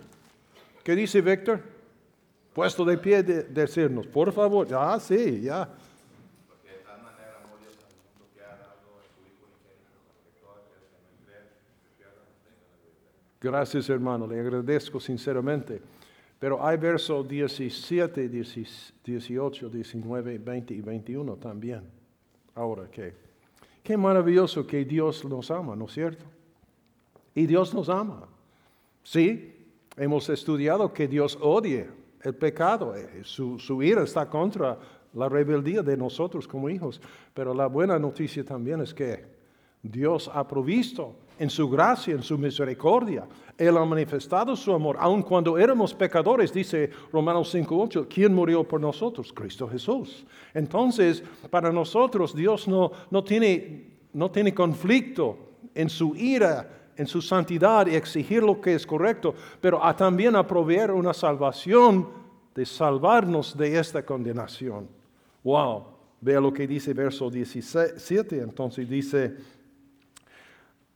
¿Qué 0.84 0.96
dice 0.96 1.22
Víctor? 1.22 1.60
Puesto 2.54 2.86
de 2.86 3.00
pie 3.00 3.24
de 3.24 3.46
decirnos, 3.46 4.06
por 4.06 4.32
favor. 4.32 4.68
Ah, 4.76 5.00
sí, 5.00 5.42
ya. 5.42 5.68
Gracias 13.42 13.90
hermano, 13.90 14.28
le 14.28 14.40
agradezco 14.40 15.00
sinceramente. 15.00 15.82
Pero 16.44 16.62
hay 16.62 16.76
versos 16.76 17.26
17, 17.26 18.28
18, 18.28 19.70
19, 19.70 20.38
20 20.40 20.74
y 20.74 20.82
21 20.82 21.38
también. 21.38 21.84
Ahora, 22.54 22.90
¿qué? 22.92 23.14
Qué 23.82 23.96
maravilloso 23.96 24.68
que 24.68 24.84
Dios 24.84 25.24
nos 25.24 25.50
ama, 25.50 25.74
¿no 25.74 25.86
es 25.86 25.94
cierto? 25.94 26.26
Y 27.34 27.46
Dios 27.46 27.74
nos 27.74 27.88
ama. 27.88 28.28
Sí, 29.04 29.56
hemos 29.96 30.28
estudiado 30.28 30.92
que 30.92 31.08
Dios 31.08 31.40
odia 31.40 31.90
el 32.22 32.36
pecado. 32.36 32.94
Eh, 32.94 33.22
su, 33.24 33.58
su 33.58 33.82
ira 33.82 34.04
está 34.04 34.30
contra 34.30 34.78
la 35.14 35.30
rebeldía 35.30 35.82
de 35.82 35.96
nosotros 35.96 36.46
como 36.46 36.70
hijos. 36.70 37.00
Pero 37.34 37.54
la 37.54 37.68
buena 37.68 37.98
noticia 37.98 38.44
también 38.44 38.82
es 38.82 38.94
que 38.94 39.24
Dios 39.82 40.30
ha 40.34 40.46
provisto 40.46 41.16
en 41.40 41.50
su 41.50 41.70
gracia, 41.70 42.14
en 42.14 42.24
su 42.24 42.38
misericordia. 42.38 43.26
Él 43.58 43.78
ha 43.78 43.86
manifestado 43.86 44.56
su 44.56 44.74
amor, 44.74 44.98
aun 45.00 45.22
cuando 45.22 45.58
éramos 45.58 45.94
pecadores, 45.94 46.52
dice 46.52 46.90
Romanos 47.12 47.54
5.8, 47.54 48.08
¿quién 48.10 48.34
murió 48.34 48.64
por 48.64 48.82
nosotros? 48.82 49.32
Cristo 49.32 49.68
Jesús. 49.68 50.26
Entonces, 50.54 51.24
para 51.50 51.72
nosotros 51.72 52.36
Dios 52.36 52.68
no, 52.68 52.92
no, 53.12 53.24
tiene, 53.24 53.92
no 54.14 54.32
tiene 54.32 54.54
conflicto 54.54 55.38
en 55.76 55.90
su 55.90 56.16
ira, 56.16 56.92
en 56.98 57.08
su 57.08 57.22
santidad 57.22 57.88
y 57.88 57.96
exigir 57.96 58.44
lo 58.44 58.60
que 58.60 58.74
es 58.74 58.86
correcto, 58.86 59.36
pero 59.62 59.84
a 59.84 59.96
también 59.96 60.36
a 60.36 60.46
proveer 60.46 60.92
una 60.92 61.14
salvación 61.14 62.08
de 62.56 62.66
salvarnos 62.66 63.58
de 63.58 63.80
esta 63.80 64.06
condenación. 64.06 64.88
Wow, 65.44 65.86
vea 66.22 66.40
lo 66.40 66.54
que 66.54 66.68
dice 66.68 66.94
verso 66.94 67.30
17, 67.30 68.40
entonces 68.40 68.90
dice, 68.90 69.36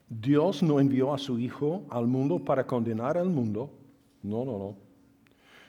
Dios 0.10 0.63
no 0.63 0.80
envió 0.80 1.13
a 1.13 1.17
su 1.17 1.38
Hijo 1.38 1.86
al 1.89 2.08
mundo 2.08 2.39
para 2.39 2.65
condenar 2.65 3.17
al 3.17 3.30
mundo, 3.30 3.70
no, 4.24 4.46
no, 4.46 4.58
no, 4.58 4.76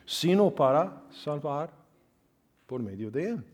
sino 0.05 0.55
para 0.55 1.03
salvar 1.11 1.71
por 2.67 2.83
medio 2.83 3.11
de 3.11 3.31
Él. 3.31 3.45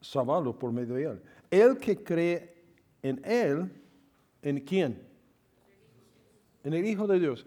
Salvarlo 0.00 0.56
por 0.56 0.70
medio 0.70 0.94
de 0.94 1.04
Él. 1.04 1.22
El 1.50 1.78
que 1.78 2.02
cree 2.02 2.54
en 3.02 3.20
Él, 3.24 3.70
¿en 4.42 4.60
quién? 4.60 5.02
En 6.62 6.74
el 6.74 6.84
Hijo 6.84 7.06
de 7.06 7.18
Dios. 7.18 7.46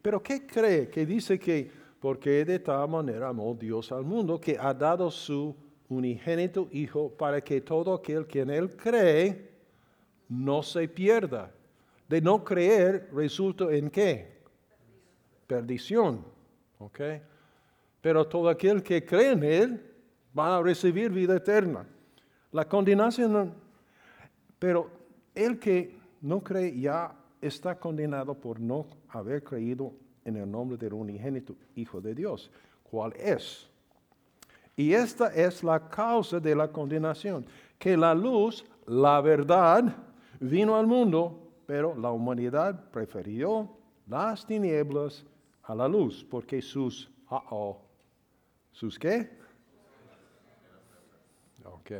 pero 0.00 0.22
¿qué 0.22 0.46
cree? 0.46 0.88
Que 0.88 1.04
dice 1.04 1.38
que 1.38 1.70
porque 2.00 2.44
de 2.44 2.58
tal 2.58 2.88
manera 2.88 3.28
amó 3.28 3.54
Dios 3.54 3.90
al 3.92 4.04
mundo 4.04 4.40
que 4.40 4.58
ha 4.58 4.74
dado 4.74 5.10
su 5.10 5.54
unigénito 5.88 6.68
Hijo 6.70 7.10
para 7.10 7.40
que 7.42 7.60
todo 7.60 7.94
aquel 7.94 8.26
que 8.26 8.40
en 8.40 8.50
Él 8.50 8.76
cree, 8.76 9.53
no 10.34 10.62
se 10.62 10.88
pierda. 10.88 11.50
De 12.08 12.20
no 12.20 12.44
creer 12.44 13.08
resulta 13.12 13.72
en 13.72 13.90
qué? 13.90 14.40
Perdición. 15.46 16.24
¿Ok? 16.78 17.00
Pero 18.00 18.26
todo 18.26 18.48
aquel 18.48 18.82
que 18.82 19.04
cree 19.04 19.32
en 19.32 19.42
Él 19.42 19.94
va 20.36 20.56
a 20.56 20.62
recibir 20.62 21.10
vida 21.10 21.36
eterna. 21.36 21.86
La 22.52 22.68
condenación, 22.68 23.54
pero 24.58 24.90
el 25.34 25.58
que 25.58 25.96
no 26.20 26.42
cree 26.42 26.78
ya 26.78 27.14
está 27.40 27.78
condenado 27.78 28.34
por 28.34 28.60
no 28.60 28.86
haber 29.08 29.42
creído 29.42 29.92
en 30.24 30.36
el 30.36 30.50
nombre 30.50 30.76
del 30.76 30.94
unigénito 30.94 31.56
Hijo 31.74 32.00
de 32.00 32.14
Dios. 32.14 32.50
¿Cuál 32.82 33.12
es? 33.16 33.68
Y 34.76 34.92
esta 34.92 35.28
es 35.28 35.62
la 35.62 35.88
causa 35.88 36.40
de 36.40 36.54
la 36.54 36.68
condenación, 36.68 37.46
que 37.78 37.96
la 37.96 38.14
luz, 38.14 38.64
la 38.86 39.20
verdad, 39.20 39.96
vino 40.40 40.76
al 40.76 40.86
mundo, 40.86 41.52
pero 41.66 41.94
la 41.96 42.10
humanidad 42.10 42.90
prefirió 42.90 43.70
las 44.06 44.46
tinieblas 44.46 45.24
a 45.62 45.74
la 45.74 45.88
luz, 45.88 46.24
porque 46.28 46.60
sus, 46.60 47.10
oh, 47.30 47.80
sus 48.72 48.98
qué? 48.98 49.30
Ok. 51.64 51.90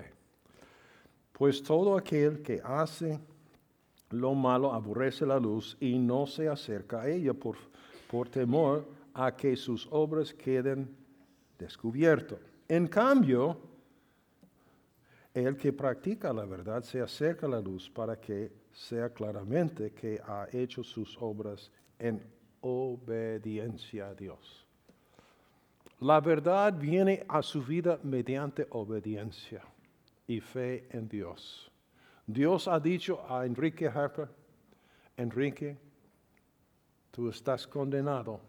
Pues 1.33 1.63
todo 1.63 1.97
aquel 1.97 2.43
que 2.43 2.61
hace 2.63 3.19
lo 4.11 4.35
malo 4.35 4.73
aborrece 4.73 5.27
la 5.27 5.39
luz 5.39 5.77
y 5.81 5.99
no 5.99 6.27
se 6.27 6.49
acerca 6.49 7.03
a 7.03 7.09
ella 7.09 7.35
por, 7.35 7.57
por 8.11 8.29
temor 8.29 8.87
a 9.15 9.35
que 9.35 9.57
sus 9.57 9.89
obras 9.91 10.33
queden 10.33 10.95
descubiertas. 11.59 12.39
En 12.69 12.87
cambio, 12.87 13.59
el 15.35 15.57
que 15.57 15.73
practica 15.73 16.33
la 16.33 16.45
verdad 16.45 16.83
se 16.85 17.01
acerca 17.01 17.47
a 17.47 17.51
la 17.51 17.61
luz 17.61 17.91
para 17.91 18.21
que 18.21 18.53
sea 18.73 19.13
claramente 19.13 19.93
que 19.93 20.21
ha 20.25 20.47
hecho 20.53 20.85
sus 20.85 21.17
obras 21.21 21.73
en 21.99 22.23
obediencia 22.61 24.09
a 24.09 24.15
Dios. 24.15 24.65
La 26.01 26.21
verdad 26.21 26.73
viene 26.73 27.25
a 27.29 27.43
su 27.43 27.63
vida 27.63 27.99
mediante 28.05 28.67
obediencia 28.71 29.63
y 30.27 30.41
fe 30.41 30.87
en 30.91 31.09
Dios. 31.09 31.71
Dios 32.27 32.69
ha 32.69 32.79
dicho 32.79 33.21
a 33.29 33.45
Enrique 33.45 33.89
Harper, 33.89 34.29
Enrique, 35.17 35.77
tú 37.11 37.29
estás 37.29 37.67
condenado 37.67 38.41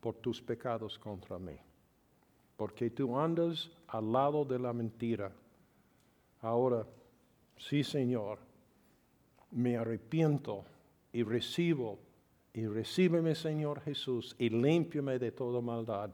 por 0.00 0.16
tus 0.16 0.42
pecados 0.42 0.98
contra 0.98 1.38
mí, 1.38 1.56
porque 2.56 2.90
tú 2.90 3.18
andas 3.18 3.70
al 3.86 4.12
lado 4.12 4.44
de 4.44 4.58
la 4.58 4.72
mentira 4.72 5.32
Ahora, 6.42 6.84
sí 7.56 7.82
Señor, 7.84 8.38
me 9.52 9.76
arrepiento 9.76 10.64
y 11.12 11.22
recibo, 11.22 11.98
y 12.52 12.66
recíbeme 12.66 13.34
Señor 13.34 13.80
Jesús, 13.80 14.34
y 14.38 14.50
límpiame 14.50 15.18
de 15.18 15.32
toda 15.32 15.60
maldad. 15.60 16.10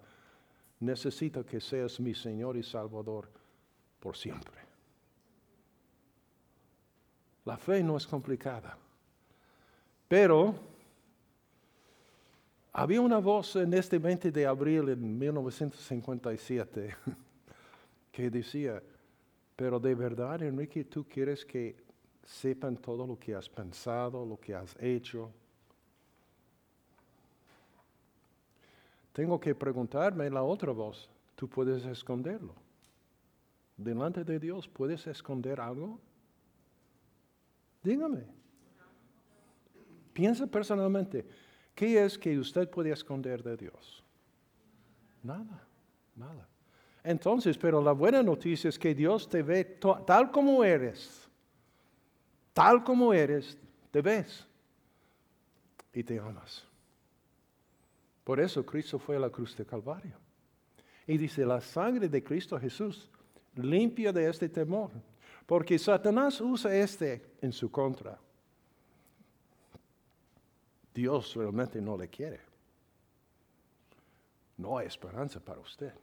Necesito 0.80 1.44
que 1.44 1.60
seas 1.60 1.98
mi 1.98 2.14
Señor 2.14 2.56
y 2.56 2.62
Salvador 2.62 3.28
por 3.98 4.16
siempre. 4.16 4.60
La 7.44 7.56
fe 7.56 7.82
no 7.82 7.96
es 7.96 8.06
complicada. 8.06 8.76
Pero 10.06 10.54
había 12.72 13.00
una 13.00 13.18
voz 13.18 13.56
en 13.56 13.72
este 13.72 13.98
20 13.98 14.30
de 14.30 14.46
abril 14.46 14.90
en 14.90 15.18
1957 15.18 16.94
que 18.12 18.30
decía, 18.30 18.82
pero 19.58 19.80
de 19.80 19.92
verdad, 19.92 20.40
Enrique, 20.40 20.84
tú 20.84 21.04
quieres 21.08 21.44
que 21.44 21.74
sepan 22.24 22.76
todo 22.76 23.04
lo 23.04 23.18
que 23.18 23.34
has 23.34 23.48
pensado, 23.48 24.24
lo 24.24 24.38
que 24.38 24.54
has 24.54 24.76
hecho. 24.80 25.32
Tengo 29.12 29.40
que 29.40 29.56
preguntarme 29.56 30.30
la 30.30 30.44
otra 30.44 30.70
voz, 30.70 31.10
¿tú 31.34 31.48
puedes 31.48 31.84
esconderlo? 31.86 32.54
Delante 33.76 34.22
de 34.22 34.38
Dios, 34.38 34.68
¿puedes 34.68 35.04
esconder 35.08 35.60
algo? 35.60 35.98
Dígame. 37.82 38.26
Piensa 40.12 40.46
personalmente, 40.46 41.26
¿qué 41.74 42.04
es 42.04 42.16
que 42.16 42.38
usted 42.38 42.70
puede 42.70 42.92
esconder 42.92 43.42
de 43.42 43.56
Dios? 43.56 44.04
Nada, 45.24 45.66
nada. 46.14 46.48
Entonces, 47.08 47.56
pero 47.56 47.80
la 47.80 47.92
buena 47.92 48.22
noticia 48.22 48.68
es 48.68 48.78
que 48.78 48.94
Dios 48.94 49.30
te 49.30 49.42
ve 49.42 49.64
tal 50.06 50.30
como 50.30 50.62
eres, 50.62 51.26
tal 52.52 52.84
como 52.84 53.14
eres, 53.14 53.56
te 53.90 54.02
ves 54.02 54.46
y 55.94 56.04
te 56.04 56.18
amas. 56.18 56.66
Por 58.24 58.38
eso 58.38 58.64
Cristo 58.66 58.98
fue 58.98 59.16
a 59.16 59.20
la 59.20 59.30
cruz 59.30 59.56
de 59.56 59.64
Calvario. 59.64 60.16
Y 61.06 61.16
dice, 61.16 61.46
la 61.46 61.62
sangre 61.62 62.10
de 62.10 62.22
Cristo 62.22 62.60
Jesús 62.60 63.08
limpia 63.54 64.12
de 64.12 64.28
este 64.28 64.50
temor, 64.50 64.90
porque 65.46 65.78
Satanás 65.78 66.42
usa 66.42 66.76
este 66.76 67.24
en 67.40 67.54
su 67.54 67.70
contra. 67.70 68.18
Dios 70.92 71.34
realmente 71.34 71.80
no 71.80 71.96
le 71.96 72.08
quiere. 72.08 72.40
No 74.58 74.76
hay 74.76 74.88
esperanza 74.88 75.40
para 75.40 75.60
usted. 75.60 75.94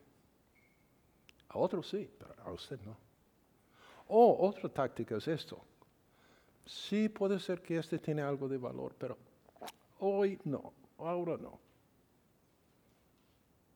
A 1.56 1.58
otros 1.58 1.88
sí, 1.88 2.10
pero 2.20 2.36
a 2.44 2.52
usted 2.52 2.78
no. 2.82 2.98
O 4.10 4.46
otra 4.46 4.68
táctica 4.68 5.16
es 5.16 5.28
esto. 5.30 5.58
Sí 6.66 7.08
puede 7.08 7.40
ser 7.40 7.62
que 7.62 7.78
este 7.78 7.98
tiene 7.98 8.22
algo 8.22 8.50
de 8.50 8.58
valor, 8.58 8.94
pero 8.98 9.18
hoy 10.00 10.38
no, 10.44 10.74
ahora 10.98 11.38
no. 11.38 11.58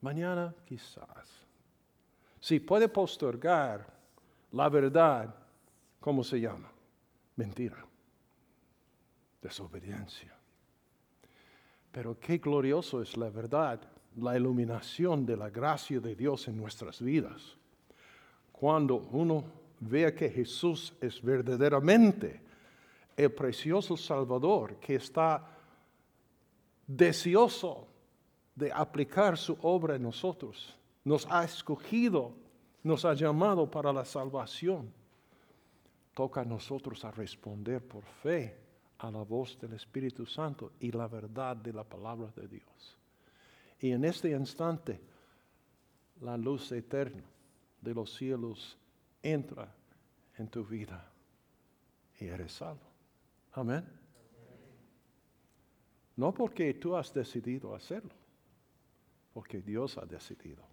Mañana 0.02 0.54
quizás. 0.66 1.46
Si 2.42 2.60
puede 2.60 2.90
postergar 2.90 3.88
la 4.52 4.68
verdad, 4.68 5.34
¿cómo 6.02 6.22
se 6.22 6.42
llama? 6.42 6.70
Mentira. 7.38 7.86
Desobediencia. 9.42 10.36
Pero 11.94 12.20
qué 12.20 12.40
glorioso 12.40 13.02
es 13.02 13.16
la 13.16 13.30
verdad, 13.30 13.80
la 14.18 14.36
iluminación 14.36 15.26
de 15.26 15.38
la 15.38 15.50
gracia 15.50 16.02
de 16.02 16.14
Dios 16.14 16.50
en 16.50 16.58
nuestras 16.58 17.02
vidas. 17.02 17.59
Cuando 18.60 19.08
uno 19.12 19.46
vea 19.80 20.14
que 20.14 20.30
Jesús 20.30 20.94
es 21.00 21.22
verdaderamente 21.22 22.42
el 23.16 23.32
precioso 23.32 23.96
Salvador 23.96 24.76
que 24.82 24.96
está 24.96 25.48
deseoso 26.86 27.88
de 28.54 28.70
aplicar 28.70 29.38
su 29.38 29.58
obra 29.62 29.96
en 29.96 30.04
nosotros, 30.04 30.76
nos 31.06 31.26
ha 31.32 31.46
escogido, 31.46 32.34
nos 32.84 33.06
ha 33.06 33.14
llamado 33.14 33.72
para 33.72 33.94
la 33.94 34.04
salvación. 34.04 34.92
Toca 36.14 36.42
a 36.42 36.46
nosotros 36.46 37.06
a 37.06 37.12
responder 37.12 37.82
por 37.88 38.04
fe 38.04 38.58
a 38.98 39.10
la 39.10 39.24
voz 39.24 39.58
del 39.58 39.72
Espíritu 39.72 40.26
Santo 40.26 40.74
y 40.82 40.92
la 40.92 41.08
verdad 41.08 41.56
de 41.56 41.72
la 41.72 41.86
palabra 41.86 42.30
de 42.36 42.46
Dios. 42.50 42.98
Y 43.80 43.92
en 43.92 44.04
este 44.04 44.32
instante, 44.32 45.00
la 46.20 46.36
luz 46.36 46.70
eterna 46.74 47.24
de 47.82 47.94
los 47.94 48.14
cielos 48.14 48.78
entra 49.22 49.74
en 50.38 50.48
tu 50.48 50.64
vida 50.64 51.06
y 52.20 52.26
eres 52.26 52.54
salvo. 52.54 52.82
Amén. 53.54 53.86
No 56.16 56.34
porque 56.34 56.74
tú 56.74 56.96
has 56.96 57.14
decidido 57.14 57.74
hacerlo, 57.74 58.12
porque 59.34 59.62
Dios 59.62 59.98
ha 59.98 60.06
decidido. 60.06 60.64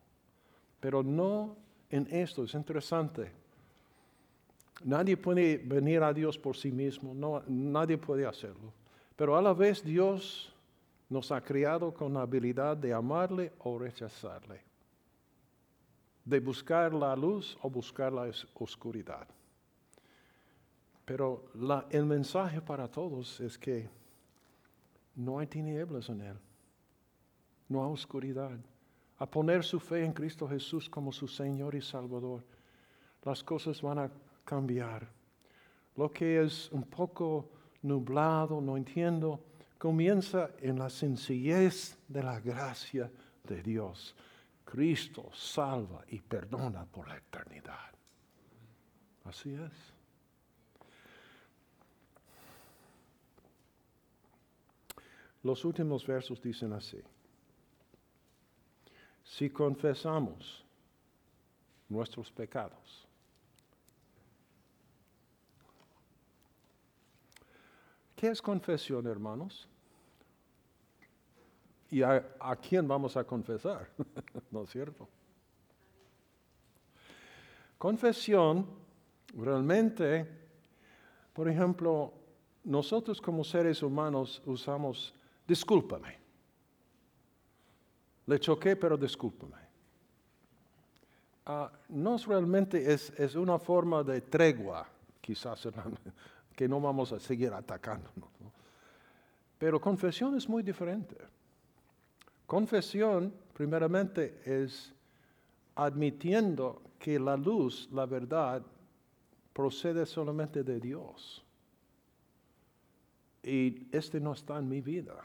Pero 0.80 1.02
no 1.02 1.56
en 1.88 2.06
esto, 2.10 2.44
es 2.44 2.54
interesante. 2.54 3.30
Nadie 4.84 5.16
puede 5.16 5.58
venir 5.58 6.02
a 6.02 6.12
Dios 6.12 6.36
por 6.36 6.56
sí 6.56 6.70
mismo, 6.70 7.14
no, 7.14 7.42
nadie 7.46 7.96
puede 7.96 8.26
hacerlo. 8.26 8.72
Pero 9.14 9.36
a 9.36 9.42
la 9.42 9.54
vez 9.54 9.82
Dios 9.82 10.52
nos 11.08 11.30
ha 11.32 11.40
criado 11.40 11.94
con 11.94 12.12
la 12.12 12.22
habilidad 12.22 12.76
de 12.76 12.92
amarle 12.92 13.52
o 13.60 13.78
rechazarle 13.78 14.65
de 16.26 16.40
buscar 16.40 16.92
la 16.92 17.14
luz 17.14 17.56
o 17.62 17.70
buscar 17.70 18.12
la 18.12 18.28
oscuridad. 18.54 19.26
Pero 21.04 21.44
el 21.88 22.04
mensaje 22.04 22.60
para 22.60 22.88
todos 22.88 23.40
es 23.40 23.56
que 23.56 23.88
no 25.14 25.38
hay 25.38 25.46
tinieblas 25.46 26.08
en 26.08 26.20
Él, 26.20 26.36
no 27.68 27.86
hay 27.86 27.92
oscuridad. 27.92 28.58
A 29.18 29.24
poner 29.24 29.64
su 29.64 29.78
fe 29.80 30.04
en 30.04 30.12
Cristo 30.12 30.46
Jesús 30.48 30.90
como 30.90 31.12
su 31.12 31.28
Señor 31.28 31.74
y 31.76 31.80
Salvador, 31.80 32.44
las 33.24 33.42
cosas 33.42 33.80
van 33.80 34.00
a 34.00 34.10
cambiar. 34.44 35.08
Lo 35.96 36.10
que 36.10 36.42
es 36.42 36.70
un 36.72 36.82
poco 36.82 37.48
nublado, 37.82 38.60
no 38.60 38.76
entiendo, 38.76 39.40
comienza 39.78 40.50
en 40.60 40.78
la 40.78 40.90
sencillez 40.90 41.96
de 42.08 42.22
la 42.22 42.40
gracia 42.40 43.10
de 43.44 43.62
Dios. 43.62 44.14
Cristo 44.66 45.30
salva 45.32 46.04
y 46.08 46.20
perdona 46.20 46.84
por 46.84 47.08
la 47.08 47.16
eternidad. 47.16 47.92
Así 49.24 49.54
es. 49.54 49.72
Los 55.42 55.64
últimos 55.64 56.04
versos 56.04 56.42
dicen 56.42 56.72
así. 56.72 57.00
Si 59.22 59.48
confesamos 59.48 60.64
nuestros 61.88 62.32
pecados, 62.32 63.06
¿qué 68.16 68.28
es 68.28 68.42
confesión, 68.42 69.06
hermanos? 69.06 69.68
¿Y 71.96 72.02
a, 72.02 72.22
quién 72.56 72.86
vamos 72.86 73.16
a 73.16 73.24
confesar? 73.24 73.88
¿No 74.50 74.64
es 74.64 74.70
cierto? 74.70 75.08
Confesión, 77.78 78.66
realmente, 79.34 80.28
por 81.32 81.48
ejemplo, 81.48 82.12
nosotros 82.64 83.18
como 83.18 83.42
seres 83.42 83.82
humanos 83.82 84.42
usamos, 84.44 85.14
discúlpame. 85.48 86.18
Le 88.26 88.38
choqué, 88.40 88.76
pero 88.76 88.98
discúlpame. 88.98 89.56
Uh, 91.46 91.68
no 91.88 92.18
realmente 92.18 92.92
es, 92.92 93.08
es, 93.18 93.36
una 93.36 93.58
forma 93.58 94.02
de 94.02 94.20
tregua, 94.20 94.86
quizás, 95.22 95.66
que 96.54 96.68
no 96.68 96.78
vamos 96.78 97.10
a 97.12 97.18
seguir 97.18 97.54
atacándonos. 97.54 98.28
Pero 99.58 99.80
confesión 99.80 100.36
es 100.36 100.46
muy 100.46 100.62
diferente. 100.62 101.16
Confesión, 102.46 103.32
primeramente, 103.52 104.40
es 104.44 104.92
admitiendo 105.74 106.82
que 106.98 107.18
la 107.18 107.36
luz, 107.36 107.88
la 107.92 108.06
verdad, 108.06 108.62
procede 109.52 110.06
solamente 110.06 110.62
de 110.62 110.80
Dios. 110.80 111.44
Y 113.42 113.86
este 113.92 114.20
no 114.20 114.32
está 114.32 114.58
en 114.58 114.68
mi 114.68 114.80
vida. 114.80 115.16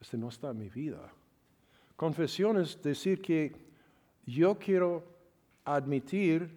Este 0.00 0.16
no 0.16 0.28
está 0.28 0.50
en 0.50 0.58
mi 0.58 0.68
vida. 0.68 1.12
Confesión 1.96 2.58
es 2.58 2.80
decir 2.82 3.22
que 3.22 3.54
yo 4.26 4.58
quiero 4.58 5.04
admitir, 5.64 6.50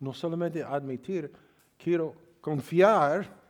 no 0.00 0.12
solamente 0.12 0.62
admitir, 0.62 1.32
quiero 1.78 2.14
confiar 2.40 3.41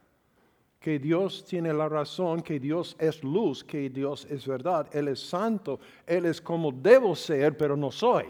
que 0.83 0.99
Dios 0.99 1.45
tiene 1.45 1.73
la 1.73 1.89
razón, 1.89 2.43
que 2.43 2.59
Dios 2.59 2.97
es 2.99 3.23
luz, 3.23 3.63
que 3.63 3.89
Dios 3.89 4.27
es 4.29 4.45
verdad, 4.45 4.89
Él 4.93 5.07
es 5.07 5.21
santo, 5.21 5.79
Él 6.05 6.27
es 6.27 6.41
como 6.41 6.73
debo 6.73 7.15
ser, 7.15 7.57
pero 7.57 7.77
no 7.77 7.93
soy. 7.93 8.27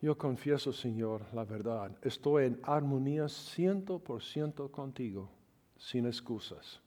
Yo 0.00 0.18
confieso, 0.18 0.72
Señor, 0.72 1.22
la 1.32 1.44
verdad. 1.44 1.96
Estoy 2.02 2.46
en 2.46 2.60
armonía 2.64 3.28
ciento 3.28 4.00
por 4.00 4.24
ciento 4.24 4.68
contigo, 4.72 5.30
sin 5.78 6.06
excusas. 6.06 6.80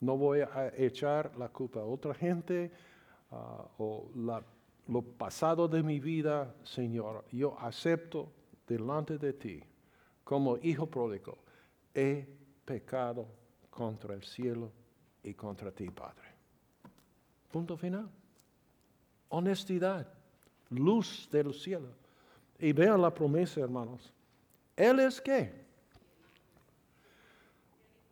No 0.00 0.16
voy 0.16 0.40
a 0.40 0.72
echar 0.76 1.36
la 1.38 1.48
culpa 1.48 1.78
a 1.78 1.84
otra 1.84 2.12
gente 2.12 2.72
ah, 3.30 3.64
o 3.78 4.10
lo 4.88 5.02
pasado 5.02 5.68
de 5.68 5.84
mi 5.84 6.00
vida, 6.00 6.52
Señor. 6.64 7.24
Yo 7.30 7.56
acepto 7.60 8.32
delante 8.66 9.16
de 9.16 9.32
ti 9.34 9.62
como 10.24 10.58
hijo 10.58 10.86
pródigo, 10.86 11.38
he 11.94 12.26
pecado 12.64 13.26
contra 13.70 14.14
el 14.14 14.22
cielo 14.22 14.70
y 15.22 15.34
contra 15.34 15.70
ti, 15.70 15.90
Padre. 15.90 16.28
Punto 17.50 17.76
final. 17.76 18.08
Honestidad, 19.28 20.06
luz 20.70 21.28
del 21.30 21.52
cielo. 21.54 21.88
Y 22.58 22.72
vean 22.72 23.00
la 23.00 23.12
promesa, 23.12 23.60
hermanos. 23.60 24.12
Él 24.76 25.00
es 25.00 25.20
qué? 25.20 25.62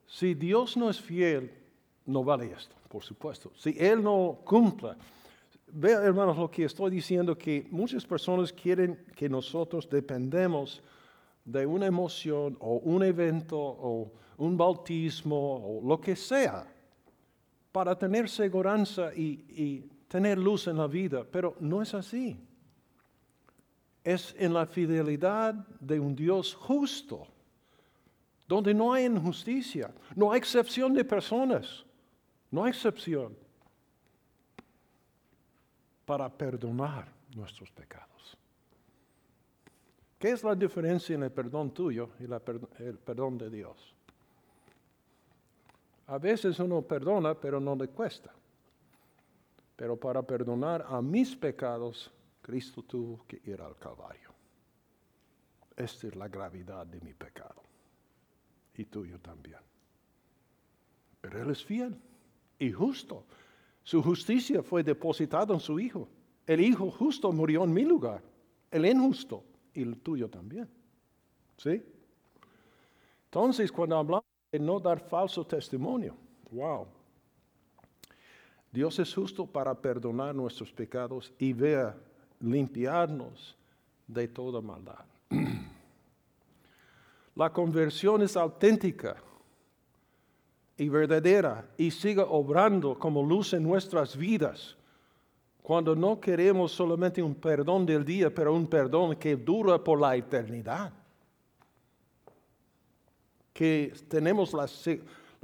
Si 0.07 0.35
Dios 0.35 0.77
no 0.77 0.91
es 0.91 1.01
fiel, 1.01 1.53
no 2.05 2.25
vale 2.25 2.53
esto, 2.53 2.75
por 2.89 3.03
supuesto. 3.03 3.53
Si 3.57 3.77
Él 3.79 4.03
no 4.03 4.41
cumple, 4.45 4.91
vean 5.69 6.05
hermanos 6.05 6.37
lo 6.37 6.51
que 6.51 6.65
estoy 6.65 6.91
diciendo, 6.91 7.39
que 7.39 7.67
muchas 7.71 8.05
personas 8.05 8.53
quieren 8.53 9.05
que 9.15 9.29
nosotros 9.29 9.89
dependemos 9.89 10.83
de 11.51 11.67
una 11.67 11.87
emoción 11.87 12.57
o 12.61 12.77
un 12.77 13.03
evento 13.03 13.59
o 13.59 14.13
un 14.39 14.57
bautismo 14.57 15.37
o 15.37 15.87
lo 15.87 16.01
que 16.01 16.17
sea 16.17 16.67
para 17.73 17.97
tener 17.97 18.29
seguridad 18.29 19.13
y, 19.15 19.45
y 19.49 19.91
tener 20.09 20.39
luz 20.39 20.67
en 20.67 20.77
la 20.77 20.87
vida, 20.87 21.25
pero 21.31 21.57
no 21.61 21.83
es 21.83 21.95
así. 21.95 22.39
Es 24.03 24.35
en 24.39 24.53
la 24.55 24.67
fidelidad 24.67 25.55
de 25.79 26.01
un 26.01 26.17
Dios 26.17 26.55
justo, 26.55 27.27
donde 28.49 28.75
no 28.75 28.93
hay 28.93 29.05
injusticia, 29.05 29.95
no 30.17 30.33
hay 30.33 30.39
excepción 30.39 30.93
de 30.93 31.05
personas, 31.05 31.85
no 32.51 32.65
hay 32.65 32.71
excepción 32.71 33.37
para 36.05 36.29
perdonar 36.29 37.07
nuestros 37.37 37.71
pecados. 37.71 38.37
¿Qué 40.21 40.33
es 40.33 40.45
la 40.45 40.55
diferencia 40.55 41.15
en 41.15 41.23
el 41.23 41.33
perdón 41.33 41.71
tuyo 41.71 42.11
y 42.21 42.25
el 42.25 42.99
perdón 42.99 43.39
de 43.39 43.49
Dios? 43.49 43.95
A 46.09 46.19
veces 46.19 46.59
uno 46.59 46.83
perdona, 46.83 47.35
pero 47.35 47.59
no 47.59 47.75
le 47.75 47.89
cuesta. 47.89 48.31
Pero 49.77 49.97
para 49.97 50.21
perdonar 50.21 50.85
a 50.87 51.01
mis 51.01 51.35
pecados, 51.35 52.13
Cristo 52.43 52.83
tuvo 52.83 53.25
que 53.27 53.41
ir 53.47 53.63
al 53.63 53.79
Calvario. 53.79 54.29
Esta 55.75 56.09
es 56.09 56.15
la 56.15 56.29
gravedad 56.29 56.85
de 56.85 57.01
mi 57.01 57.15
pecado. 57.15 57.63
Y 58.75 58.85
tuyo 58.85 59.19
también. 59.21 59.61
Pero 61.23 61.43
Él 61.43 61.51
es 61.51 61.65
fiel 61.65 61.97
y 62.59 62.71
justo. 62.71 63.25
Su 63.83 64.03
justicia 64.03 64.63
fue 64.63 64.83
depositada 64.83 65.55
en 65.55 65.61
su 65.61 65.81
Hijo. 65.81 66.07
El 66.47 66.61
Hijo 66.61 66.91
justo 66.91 67.33
murió 67.33 67.65
en 67.65 67.73
mi 67.73 67.87
lugar. 67.87 68.23
El 68.71 68.85
injusto 68.85 69.45
y 69.75 69.83
el 69.83 69.99
tuyo 69.99 70.29
también. 70.29 70.69
¿Sí? 71.57 71.83
Entonces, 73.27 73.71
cuando 73.71 73.97
hablamos 73.97 74.25
de 74.51 74.59
no 74.59 74.81
dar 74.81 75.01
falso 75.01 75.47
testimonio, 75.47 76.17
wow. 76.51 76.87
Dios 78.73 78.99
es 78.99 79.15
justo 79.15 79.47
para 79.47 79.75
perdonar 79.75 80.35
nuestros 80.35 80.73
pecados 80.73 81.33
y 81.39 81.53
vea 81.53 81.97
limpiarnos 82.41 83.57
de 84.07 84.29
toda 84.29 84.61
maldad. 84.61 85.05
La 87.35 87.53
conversión 87.53 88.23
es 88.23 88.37
auténtica 88.37 89.17
y 90.77 90.89
verdadera 90.89 91.69
y 91.77 91.91
sigue 91.91 92.25
obrando 92.27 92.99
como 92.99 93.23
luz 93.23 93.53
en 93.53 93.63
nuestras 93.63 94.17
vidas. 94.17 94.77
Cuando 95.71 95.95
no 95.95 96.21
queremos 96.21 96.73
solamente 96.73 97.23
un 97.23 97.37
perdón 97.37 97.87
del 97.87 98.05
día, 98.05 98.35
pero 98.35 98.53
un 98.53 98.67
perdón 98.67 99.15
que 99.15 99.37
dura 99.37 99.79
por 99.79 100.01
la 100.01 100.17
eternidad. 100.17 100.93
Que 103.53 103.95
tenemos 104.09 104.53
la, 104.53 104.67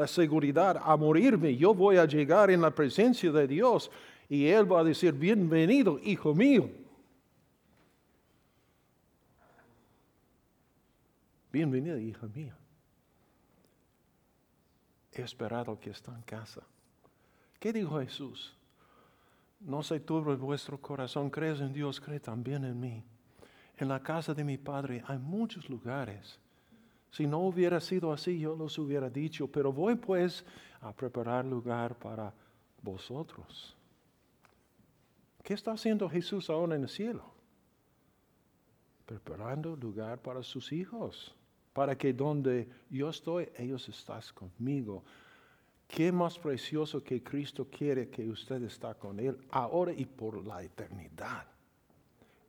seguridad 0.08 0.82
a 0.82 0.96
morirme, 0.96 1.56
yo 1.56 1.72
voy 1.72 1.98
a 1.98 2.06
llegar 2.06 2.50
en 2.50 2.60
la 2.60 2.74
presencia 2.74 3.30
de 3.30 3.46
Dios 3.46 3.88
y 4.28 4.46
Él 4.46 4.68
va 4.72 4.80
a 4.80 4.82
decir, 4.82 5.12
bienvenido, 5.12 6.00
hijo 6.02 6.34
mío. 6.34 6.70
Bienvenida, 11.52 12.00
hija 12.00 12.26
mía. 12.34 12.56
He 15.12 15.22
esperado 15.22 15.78
que 15.78 15.90
está 15.90 16.12
en 16.16 16.22
casa. 16.22 16.62
¿Qué 17.60 17.72
dijo 17.72 18.00
Jesús? 18.00 18.55
No 19.66 19.82
se 19.82 20.00
turbe 20.00 20.34
vuestro 20.36 20.80
corazón, 20.80 21.28
crees 21.28 21.60
en 21.60 21.74
Dios, 21.74 22.00
cree 22.00 22.20
también 22.20 22.64
en 22.64 22.80
mí. 22.80 23.04
En 23.76 23.88
la 23.88 24.00
casa 24.02 24.32
de 24.32 24.44
mi 24.44 24.56
Padre 24.56 25.04
hay 25.06 25.18
muchos 25.18 25.68
lugares. 25.68 26.38
Si 27.10 27.26
no 27.26 27.40
hubiera 27.40 27.80
sido 27.80 28.12
así, 28.12 28.38
yo 28.38 28.56
los 28.56 28.78
hubiera 28.78 29.10
dicho, 29.10 29.46
pero 29.46 29.72
voy 29.72 29.96
pues 29.96 30.44
a 30.80 30.92
preparar 30.92 31.44
lugar 31.44 31.94
para 31.98 32.32
vosotros. 32.80 33.76
¿Qué 35.42 35.52
está 35.52 35.72
haciendo 35.72 36.08
Jesús 36.08 36.48
ahora 36.48 36.76
en 36.76 36.84
el 36.84 36.88
cielo? 36.88 37.24
Preparando 39.04 39.76
lugar 39.76 40.22
para 40.22 40.42
sus 40.42 40.72
hijos 40.72 41.36
para 41.76 41.94
que 41.98 42.14
donde 42.14 42.70
yo 42.88 43.10
estoy, 43.10 43.50
ellos 43.58 43.86
están 43.90 44.22
conmigo. 44.34 45.04
Qué 45.86 46.10
más 46.10 46.38
precioso 46.38 47.02
que 47.02 47.22
Cristo 47.22 47.66
quiere 47.70 48.08
que 48.08 48.28
usted 48.28 48.62
está 48.62 48.94
con 48.94 49.18
Él 49.20 49.38
ahora 49.50 49.92
y 49.92 50.04
por 50.04 50.44
la 50.44 50.62
eternidad. 50.62 51.46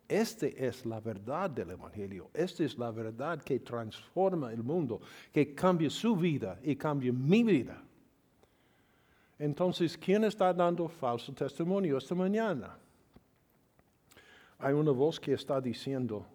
Esta 0.08 0.48
es 0.48 0.86
la 0.86 1.00
verdad 1.00 1.50
del 1.50 1.72
Evangelio. 1.72 2.30
Esta 2.34 2.64
es 2.64 2.78
la 2.78 2.92
verdad 2.92 3.42
que 3.42 3.60
transforma 3.60 4.52
el 4.52 4.64
mundo, 4.64 5.02
que 5.32 5.54
cambia 5.54 5.90
su 5.90 6.16
vida 6.16 6.60
y 6.64 6.76
cambia 6.76 7.12
mi 7.12 7.44
vida. 7.44 7.84
Entonces, 9.38 9.98
¿quién 9.98 10.24
está 10.24 10.54
dando 10.54 10.88
falso 10.88 11.34
testimonio 11.34 11.98
esta 11.98 12.16
mañana? 12.16 12.78
Hay 14.60 14.74
una 14.74 14.92
voz 14.92 15.20
que 15.20 15.34
está 15.34 15.62
diciendo 15.62 16.26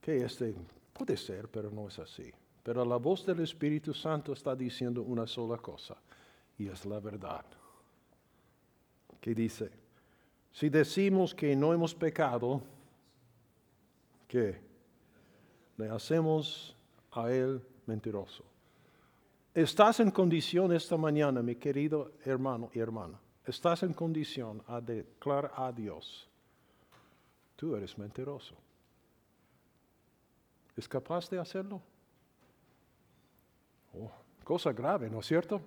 que 0.00 0.24
este 0.24 0.54
Puede 0.98 1.16
ser, 1.16 1.48
pero 1.48 1.70
no 1.70 1.86
es 1.86 1.98
así. 2.00 2.32
Pero 2.68 2.84
la 2.84 2.96
voz 2.98 3.24
del 3.24 3.40
Espíritu 3.40 3.94
Santo 3.94 4.34
está 4.34 4.54
diciendo 4.54 5.00
una 5.00 5.26
sola 5.26 5.56
cosa, 5.56 5.96
y 6.58 6.68
es 6.68 6.84
la 6.84 7.00
verdad. 7.00 7.46
Que 9.22 9.34
dice, 9.34 9.70
si 10.52 10.68
decimos 10.68 11.34
que 11.34 11.56
no 11.56 11.72
hemos 11.72 11.94
pecado, 11.94 12.60
¿qué? 14.26 14.60
Le 15.78 15.88
hacemos 15.88 16.76
a 17.12 17.30
Él 17.30 17.58
mentiroso. 17.86 18.44
Estás 19.54 20.00
en 20.00 20.10
condición 20.10 20.70
esta 20.70 20.98
mañana, 20.98 21.40
mi 21.40 21.56
querido 21.56 22.12
hermano 22.22 22.68
y 22.74 22.80
hermana, 22.80 23.18
estás 23.46 23.82
en 23.82 23.94
condición 23.94 24.62
a 24.66 24.78
declarar 24.82 25.52
a 25.56 25.72
Dios, 25.72 26.28
tú 27.56 27.74
eres 27.74 27.96
mentiroso. 27.96 28.54
¿Es 30.76 30.86
capaz 30.86 31.30
de 31.30 31.38
hacerlo? 31.38 31.80
Cosa 34.44 34.72
grave, 34.72 35.10
¿no 35.10 35.20
es 35.20 35.26
cierto? 35.26 35.60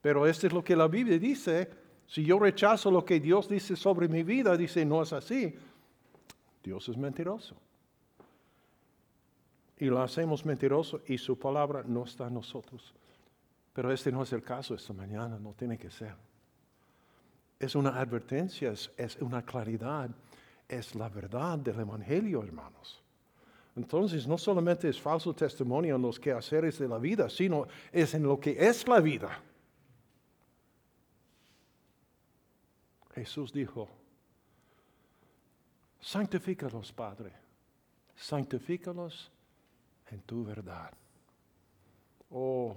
Pero 0.00 0.26
esto 0.26 0.46
es 0.46 0.52
lo 0.52 0.64
que 0.64 0.74
la 0.74 0.88
Biblia 0.88 1.18
dice. 1.18 1.70
Si 2.06 2.24
yo 2.24 2.38
rechazo 2.38 2.90
lo 2.90 3.04
que 3.04 3.20
Dios 3.20 3.48
dice 3.48 3.76
sobre 3.76 4.08
mi 4.08 4.22
vida, 4.22 4.56
dice, 4.56 4.84
no 4.84 5.02
es 5.02 5.12
así. 5.12 5.54
Dios 6.62 6.88
es 6.88 6.96
mentiroso. 6.96 7.54
Y 9.78 9.86
lo 9.86 10.02
hacemos 10.02 10.44
mentiroso 10.44 11.00
y 11.06 11.18
su 11.18 11.38
palabra 11.38 11.82
no 11.86 12.04
está 12.04 12.26
en 12.26 12.34
nosotros. 12.34 12.94
Pero 13.72 13.92
este 13.92 14.12
no 14.12 14.22
es 14.22 14.32
el 14.32 14.42
caso 14.42 14.74
esta 14.74 14.92
mañana, 14.92 15.38
no 15.38 15.54
tiene 15.54 15.78
que 15.78 15.90
ser. 15.90 16.14
Es 17.58 17.74
una 17.74 17.98
advertencia, 18.00 18.72
es 18.72 19.16
una 19.20 19.42
claridad, 19.42 20.10
es 20.68 20.94
la 20.94 21.08
verdad 21.08 21.58
del 21.58 21.80
Evangelio, 21.80 22.42
hermanos. 22.42 23.02
Entonces, 23.74 24.26
no 24.26 24.36
solamente 24.36 24.88
es 24.88 25.00
falso 25.00 25.34
testimonio 25.34 25.96
en 25.96 26.02
los 26.02 26.20
quehaceres 26.20 26.78
de 26.78 26.88
la 26.88 26.98
vida, 26.98 27.30
sino 27.30 27.66
es 27.90 28.14
en 28.14 28.22
lo 28.22 28.38
que 28.38 28.56
es 28.58 28.86
la 28.86 29.00
vida. 29.00 29.40
Jesús 33.14 33.52
dijo, 33.52 33.88
santifícalos, 36.00 36.92
Padre, 36.92 37.32
santifícalos 38.14 39.30
en 40.10 40.20
tu 40.22 40.44
verdad. 40.44 40.92
Oh, 42.30 42.74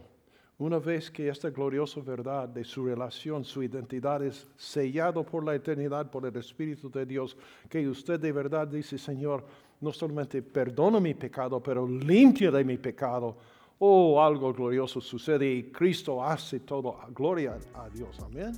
una 0.58 0.80
vez 0.80 1.12
que 1.12 1.28
esta 1.28 1.50
gloriosa 1.50 2.00
verdad 2.00 2.48
de 2.48 2.64
su 2.64 2.86
relación, 2.86 3.44
su 3.44 3.62
identidad 3.62 4.24
es 4.24 4.48
sellado 4.56 5.26
por 5.26 5.44
la 5.44 5.56
eternidad, 5.56 6.10
por 6.10 6.26
el 6.26 6.36
Espíritu 6.38 6.90
de 6.90 7.06
Dios, 7.06 7.36
que 7.70 7.86
usted 7.88 8.20
de 8.20 8.32
verdad 8.32 8.68
dice, 8.68 8.98
Señor, 8.98 9.46
no 9.86 9.94
solamente 9.94 10.42
perdona 10.42 11.00
mi 11.00 11.14
pecado, 11.14 11.62
pero 11.62 11.88
limpia 11.88 12.52
de 12.52 12.66
mi 12.66 12.78
pecado. 12.78 13.38
Oh, 13.80 14.22
algo 14.22 14.52
glorioso 14.52 15.00
sucede 15.00 15.50
y 15.54 15.72
Cristo 15.72 16.24
hace 16.24 16.62
todo. 16.62 16.98
Gloria 17.14 17.58
a 17.74 17.88
Dios. 17.90 18.20
Amén. 18.20 18.54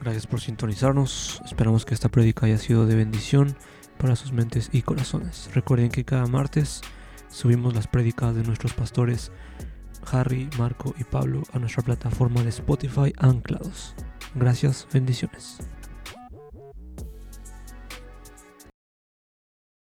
Gracias 0.00 0.26
por 0.26 0.40
sintonizarnos. 0.40 1.40
Esperamos 1.44 1.84
que 1.84 1.94
esta 1.94 2.08
prédica 2.08 2.46
haya 2.46 2.58
sido 2.58 2.84
de 2.86 2.94
bendición. 2.94 3.56
para 3.98 4.14
sus 4.14 4.30
mentes 4.30 4.70
y 4.72 4.82
corazones. 4.82 5.50
Recuerden 5.54 5.90
que 5.90 6.04
cada 6.04 6.26
martes 6.26 6.82
subimos 7.28 7.74
las 7.74 7.88
prédicas 7.88 8.32
de 8.32 8.44
nuestros 8.44 8.72
pastores 8.72 9.32
Harry, 10.12 10.48
Marco 10.56 10.94
y 10.98 11.02
Pablo 11.02 11.42
a 11.52 11.58
nuestra 11.58 11.82
plataforma 11.82 12.42
de 12.44 12.50
Spotify 12.50 13.12
anclados. 13.18 13.96
Gracias, 14.36 14.86
bendiciones. 14.92 15.58